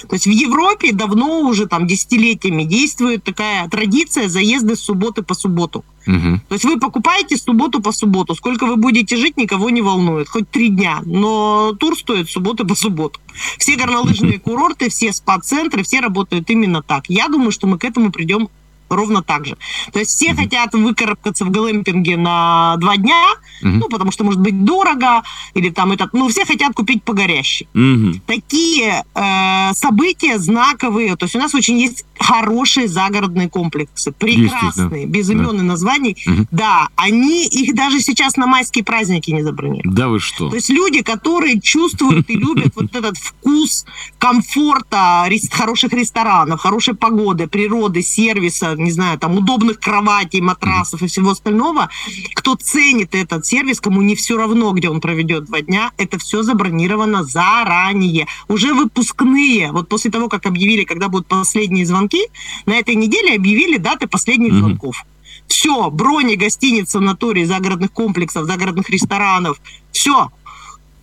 То 0.10 0.15
есть 0.15 0.25
в 0.25 0.32
Европе 0.32 0.93
давно 0.93 1.41
уже 1.41 1.67
там 1.67 1.86
десятилетиями 1.86 2.55
действует 2.63 3.24
такая 3.24 3.68
традиция 3.70 4.30
заезды 4.30 4.76
с 4.76 4.82
субботы 4.82 5.22
по 5.22 5.34
субботу. 5.34 5.84
Мгм. 6.06 6.41
То 6.48 6.54
есть 6.54 6.65
вы 6.65 6.80
покупаете 6.80 7.36
субботу 7.38 7.82
по 7.82 7.91
субботу. 7.91 8.36
Сколько 8.36 8.65
вы 8.65 8.76
будете 8.76 9.18
жить, 9.18 9.38
никого 9.38 9.70
не 9.70 9.82
волнует. 9.82 10.30
Хоть 10.30 10.50
три 10.50 10.70
дня. 10.70 11.02
Но 11.06 11.74
тур 11.80 11.98
стоит 11.98 12.30
субботы 12.30 12.63
по 12.63 12.76
субботу. 12.76 13.20
Все 13.58 13.76
горнолыжные 13.76 14.39
курорты, 14.39 14.89
все 14.89 15.12
спа-центры, 15.12 15.84
все 15.84 16.00
работают 16.00 16.50
именно 16.50 16.82
так. 16.82 17.06
Я 17.10 17.28
думаю, 17.28 17.52
что 17.52 17.68
мы 17.68 17.78
к 17.78 17.84
этому 17.84 18.12
придем 18.12 18.50
ровно 18.89 19.21
так 19.24 19.45
же. 19.45 19.58
То 19.91 20.00
есть 20.00 20.12
все 20.12 20.34
хотят 20.36 20.74
выкарабкаться 20.74 21.45
в 21.45 21.52
глэмпинге 21.52 22.17
на 22.17 22.76
два 22.78 22.98
дня, 22.98 23.26
ну, 23.62 23.88
потому 23.89 24.12
что, 24.12 24.24
может 24.24 24.41
быть, 24.41 24.63
дорого, 24.63 25.24
или 25.54 25.69
там 25.69 25.91
этот, 25.91 26.13
ну, 26.13 26.28
все 26.30 26.45
хотят 26.45 26.74
купить 26.74 27.04
погоряще 27.04 27.67
Мгм. 27.74 28.21
такие 28.26 29.04
э, 29.15 29.74
события 29.74 30.38
знаковые. 30.39 31.15
То 31.15 31.26
есть 31.26 31.36
у 31.36 31.39
нас 31.39 31.54
очень 31.56 31.80
есть 31.80 32.06
хорошие 32.19 32.88
загородные 32.88 33.50
комплексы, 33.50 34.12
прекрасные, 34.12 35.06
без 35.06 35.30
имен 35.30 35.60
и 35.60 35.63
названий. 35.63 36.17
Да, 36.52 36.88
они 36.95 37.45
их 37.45 37.76
даже 37.76 38.00
сейчас 38.00 38.38
на 38.38 38.48
майские 38.48 38.84
праздники 38.84 39.32
не 39.32 39.43
забронируют. 39.43 39.93
Да 39.95 40.08
вы 40.08 40.19
что? 40.19 40.50
То 40.50 40.56
есть 40.56 40.69
люди, 40.69 41.02
которые 41.02 41.60
чувствуют 41.60 42.30
и 42.30 42.36
любят 42.36 42.74
вот 42.76 42.95
этот 42.95 43.17
вкус 43.17 43.86
комфорта, 44.17 45.28
хороших 45.52 45.93
ресторанов, 45.93 46.62
хорошей 46.62 46.93
погоды, 46.93 47.48
природы, 47.48 48.02
сервиса, 48.02 48.75
не 48.80 48.92
знаю, 48.92 49.18
там 49.20 49.38
удобных 49.38 49.80
кроватей, 49.80 50.42
матрасов 50.42 51.02
и 51.02 51.08
всего 51.08 51.32
остального, 51.32 51.90
кто 52.36 52.56
ценит 52.56 53.16
этот 53.16 53.46
сервис, 53.46 53.80
кому 53.82 54.02
не 54.02 54.16
все 54.16 54.38
равно, 54.38 54.72
где 54.72 54.90
он 54.90 55.02
проведет 55.02 55.46
два 55.46 55.62
дня, 55.62 55.92
это 55.98 56.18
все 56.18 56.44
забронировано 56.44 57.24
заранее. 57.24 58.28
Уже 58.48 58.74
выпускные, 58.74 59.72
вот 59.72 59.90
после 59.90 60.12
того, 60.12 60.30
как 60.30 60.46
объявили, 60.46 60.84
когда 60.84 61.08
будут 61.10 61.28
последние 61.28 61.86
звонки, 61.86 62.22
на 62.66 62.74
этой 62.76 62.96
неделе 62.96 63.36
объявили 63.36 63.78
даты 63.78 64.08
последних 64.08 64.52
Мгм. 64.52 64.60
звонков. 64.60 65.04
Все, 65.48 65.90
брони 65.92 66.36
гостиниц, 66.36 66.90
санаторий, 66.90 67.46
загородных 67.46 67.92
комплексов, 67.92 68.46
загородных 68.46 68.90
ресторанов, 68.90 69.60
все, 69.92 70.30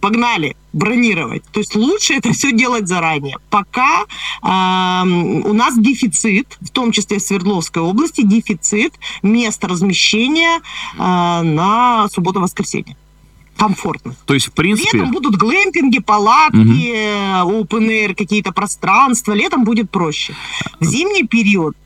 погнали 0.02 0.56
бронировать. 0.72 1.44
То 1.52 1.60
есть 1.60 1.76
лучше 1.76 2.14
это 2.14 2.32
все 2.32 2.52
делать 2.52 2.88
заранее. 2.88 3.38
Пока 3.50 4.04
эм, 4.42 5.46
у 5.46 5.52
нас 5.52 5.78
дефицит, 5.78 6.58
в 6.60 6.70
том 6.70 6.90
числе 6.90 7.18
в 7.18 7.22
Свердловской 7.22 7.80
области, 7.80 8.22
дефицит 8.22 8.94
мест 9.22 9.64
размещения 9.64 10.58
э, 10.58 10.62
на 10.98 12.08
субботу-воскресенье. 12.12 12.96
Комфортно. 13.56 14.16
То 14.24 14.34
есть, 14.34 14.46
в 14.46 14.52
Летом 14.52 14.56
принципе, 14.56 15.04
будут 15.04 15.36
глэмпинги, 15.36 16.00
палатки, 16.00 16.92
э, 16.94 17.42
open 17.44 17.88
air, 17.88 18.14
какие-то 18.14 18.50
пространства. 18.50 19.32
Летом 19.34 19.62
будет 19.62 19.88
проще. 19.90 20.34
В 20.80 20.84
зимний 20.84 21.24
период 21.24 21.76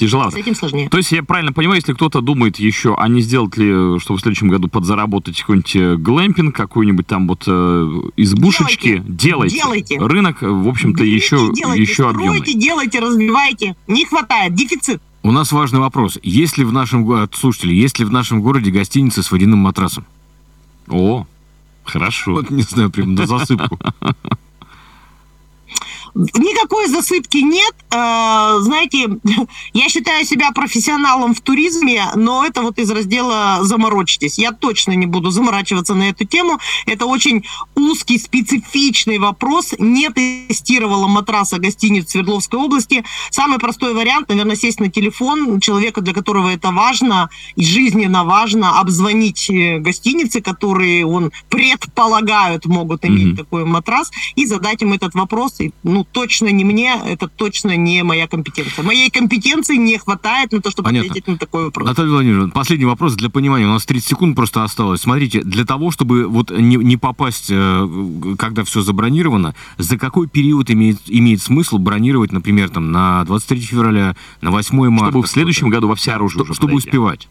тяжело. 0.00 0.30
с 0.30 0.34
этим 0.34 0.54
сложнее. 0.54 0.88
То 0.88 0.98
есть, 0.98 1.12
я 1.12 1.22
правильно 1.22 1.52
понимаю, 1.52 1.76
если 1.76 1.92
кто-то 1.92 2.20
думает 2.20 2.58
еще, 2.58 2.94
а 2.98 3.08
не 3.08 3.20
сделать 3.20 3.56
ли, 3.56 3.98
чтобы 4.00 4.18
в 4.18 4.22
следующем 4.22 4.48
году 4.48 4.68
подзаработать 4.68 5.38
какой-нибудь 5.40 5.76
э, 5.76 5.96
глэмпинг, 5.96 6.54
какой-нибудь 6.54 7.06
там 7.06 7.28
вот 7.28 7.44
э, 7.46 8.00
избушечки, 8.16 9.02
делайте. 9.06 9.56
Делайте. 9.56 9.98
Рынок, 9.98 10.42
в 10.42 10.68
общем-то, 10.68 11.02
Берите, 11.02 11.16
еще, 11.16 11.52
делайте, 11.54 11.82
еще 11.82 12.08
объемный. 12.08 12.38
стройте, 12.38 12.58
делайте, 12.58 12.98
развивайте. 13.00 13.76
Не 13.86 14.04
хватает, 14.06 14.54
дефицит. 14.54 15.00
У 15.22 15.32
нас 15.32 15.52
важный 15.52 15.80
вопрос. 15.80 16.18
Есть 16.22 16.56
ли 16.58 16.64
в 16.64 16.72
нашем 16.72 17.04
го- 17.04 17.16
от 17.22 17.34
слушателей, 17.34 17.76
есть 17.76 17.98
ли 17.98 18.04
в 18.06 18.10
нашем 18.10 18.40
городе 18.40 18.70
гостиница 18.70 19.22
с 19.22 19.30
водяным 19.30 19.58
матрасом? 19.58 20.04
О, 20.88 21.26
хорошо. 21.84 22.32
Вот, 22.32 22.50
не 22.50 22.62
знаю, 22.62 22.90
прям 22.90 23.14
на 23.14 23.26
засыпку. 23.26 23.78
Никакой 26.14 26.88
засыпки 26.88 27.38
нет. 27.38 27.74
Э, 27.92 28.58
Знаете, 28.60 29.08
я 29.72 29.88
считаю 29.88 30.24
себя 30.24 30.50
профессионалом 30.54 31.34
в 31.34 31.40
туризме, 31.40 32.04
но 32.16 32.44
это 32.44 32.62
вот 32.62 32.78
из 32.78 32.90
раздела 32.90 33.58
«заморочьтесь». 33.62 34.38
Я 34.38 34.52
точно 34.52 34.92
не 34.92 35.06
буду 35.06 35.30
заморачиваться 35.30 35.94
на 35.94 36.10
эту 36.10 36.24
тему. 36.24 36.58
Это 36.86 37.06
очень 37.06 37.44
узкий, 37.74 38.18
специфичный 38.18 39.18
вопрос. 39.18 39.74
Не 39.78 40.10
тестировала 40.10 41.06
матраса 41.06 41.58
гостиниц 41.58 42.06
в 42.06 42.10
Свердловской 42.10 42.58
области. 42.58 43.04
Самый 43.30 43.58
простой 43.58 43.94
вариант, 43.94 44.28
наверное, 44.28 44.56
сесть 44.56 44.80
на 44.80 44.90
телефон 44.90 45.60
человека, 45.60 46.00
для 46.00 46.12
которого 46.14 46.48
это 46.48 46.70
важно 46.70 47.28
и 47.56 47.64
жизненно 47.64 48.24
важно, 48.24 48.78
обзвонить 48.80 49.48
э, 49.50 49.78
гостиницы, 49.78 50.40
которые 50.40 51.06
он 51.06 51.30
предполагают 51.48 52.66
могут 52.66 53.04
иметь 53.04 53.28
Мгм. 53.28 53.36
такой 53.36 53.64
матрас, 53.64 54.10
и 54.36 54.46
задать 54.46 54.82
им 54.82 54.92
этот 54.92 55.14
вопрос. 55.14 55.60
И, 55.60 55.72
ну, 55.82 55.99
точно 56.04 56.48
не 56.48 56.64
мне, 56.64 57.00
это 57.04 57.28
точно 57.28 57.76
не 57.76 58.02
моя 58.02 58.26
компетенция. 58.26 58.84
Моей 58.84 59.10
компетенции 59.10 59.76
не 59.76 59.98
хватает 59.98 60.52
на 60.52 60.60
то, 60.60 60.70
чтобы 60.70 60.86
Понятно. 60.86 61.10
ответить 61.10 61.28
на 61.28 61.38
такой 61.38 61.64
вопрос. 61.64 61.86
Наталья 61.88 62.10
Владимировна, 62.10 62.50
последний 62.50 62.86
вопрос 62.86 63.14
для 63.14 63.30
понимания. 63.30 63.66
У 63.66 63.70
нас 63.70 63.84
30 63.86 64.08
секунд 64.08 64.36
просто 64.36 64.64
осталось. 64.64 65.00
Смотрите, 65.00 65.42
для 65.42 65.64
того, 65.64 65.90
чтобы 65.90 66.26
вот 66.26 66.50
не, 66.50 66.76
не 66.76 66.96
попасть, 66.96 67.46
э, 67.50 68.34
когда 68.38 68.64
все 68.64 68.82
забронировано, 68.82 69.54
за 69.78 69.98
какой 69.98 70.28
период 70.28 70.70
имеет, 70.70 70.98
имеет 71.06 71.42
смысл 71.42 71.78
бронировать, 71.78 72.32
например, 72.32 72.70
там, 72.70 72.92
на 72.92 73.24
23 73.24 73.60
февраля, 73.60 74.16
на 74.40 74.50
8 74.50 74.90
марта? 74.90 75.10
Чтобы 75.10 75.26
в 75.26 75.30
следующем 75.30 75.70
году 75.70 75.88
во 75.88 75.94
все 75.94 76.12
оружие 76.12 76.44
чтобы 76.44 76.54
подойти. 76.56 76.76
успевать. 76.76 77.28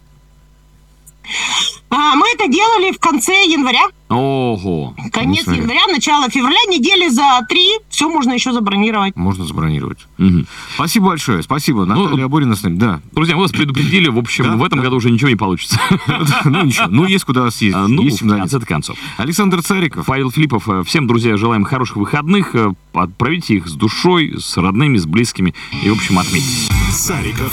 А, 1.91 2.15
мы 2.15 2.28
это 2.36 2.47
делали 2.47 2.91
в 2.91 2.99
конце 2.99 3.34
января, 3.47 3.82
Ого. 4.10 4.93
конец 5.12 5.43
смотря. 5.45 5.62
января, 5.62 5.88
начало 5.88 6.30
февраля, 6.30 6.60
недели 6.69 7.10
за 7.10 7.41
три, 7.49 7.67
все 7.89 8.08
можно 8.08 8.32
еще 8.34 8.54
забронировать. 8.54 9.15
Можно 9.15 9.45
забронировать. 9.45 9.97
Мгм. 10.19 10.45
Спасибо 10.75 11.08
большое, 11.08 11.41
спасибо. 11.41 11.86
Наталья 11.86 12.28
Борина 12.28 12.56
с 12.56 12.62
нами, 12.62 12.75
да. 12.78 13.02
Друзья, 13.12 13.36
мы 13.36 13.41
вас 13.43 13.52
предупредили, 13.52 14.08
в 14.08 14.19
общем, 14.19 14.43
Да, 14.43 14.56
в 14.56 14.63
этом 14.63 14.80
да. 14.80 14.86
году 14.86 14.97
уже 14.97 15.10
ничего 15.10 15.30
не 15.30 15.36
получится. 15.36 15.80
Ну 16.45 16.63
ничего, 16.63 16.88
ну 16.89 17.06
есть 17.06 17.25
куда 17.25 17.49
съездить, 17.49 17.75
А, 17.75 17.88
Ну, 17.88 18.04
есть 18.04 18.21
в 18.21 18.28
конце 18.30 18.60
концов. 18.60 18.97
Александр 19.17 19.62
Цариков, 19.63 20.06
Павел 20.06 20.30
Филиппов, 20.32 20.69
э, 20.69 20.84
всем, 20.86 21.08
друзья, 21.08 21.38
желаем 21.38 21.63
хороших 21.63 21.97
выходных. 21.97 22.54
э, 22.56 22.71
Отправите 22.93 23.56
их 23.56 23.67
с 23.67 23.73
душой, 23.73 24.36
с 24.39 24.58
родными, 24.58 24.97
с 24.97 25.06
близкими. 25.06 25.54
И, 25.84 25.89
в 25.89 25.93
общем, 25.93 26.19
отметьте. 26.19 26.71
Сариков, 26.91 27.52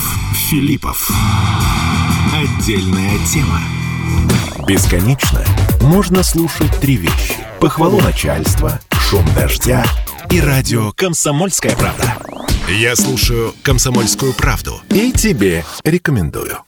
Филиппов. 0.50 1.10
Отдельная 2.34 3.18
тема. 3.26 3.60
Бесконечно 4.66 5.44
можно 5.80 6.24
слушать 6.24 6.72
три 6.80 6.96
вещи. 6.96 7.34
Похвалу 7.60 8.00
начальства, 8.00 8.80
шум 9.08 9.24
дождя 9.36 9.86
и 10.28 10.40
радио 10.40 10.90
«Комсомольская 10.90 11.76
правда». 11.76 12.16
Я 12.68 12.96
слушаю 12.96 13.54
«Комсомольскую 13.62 14.32
правду» 14.32 14.80
и 14.88 15.12
тебе 15.12 15.64
рекомендую. 15.84 16.66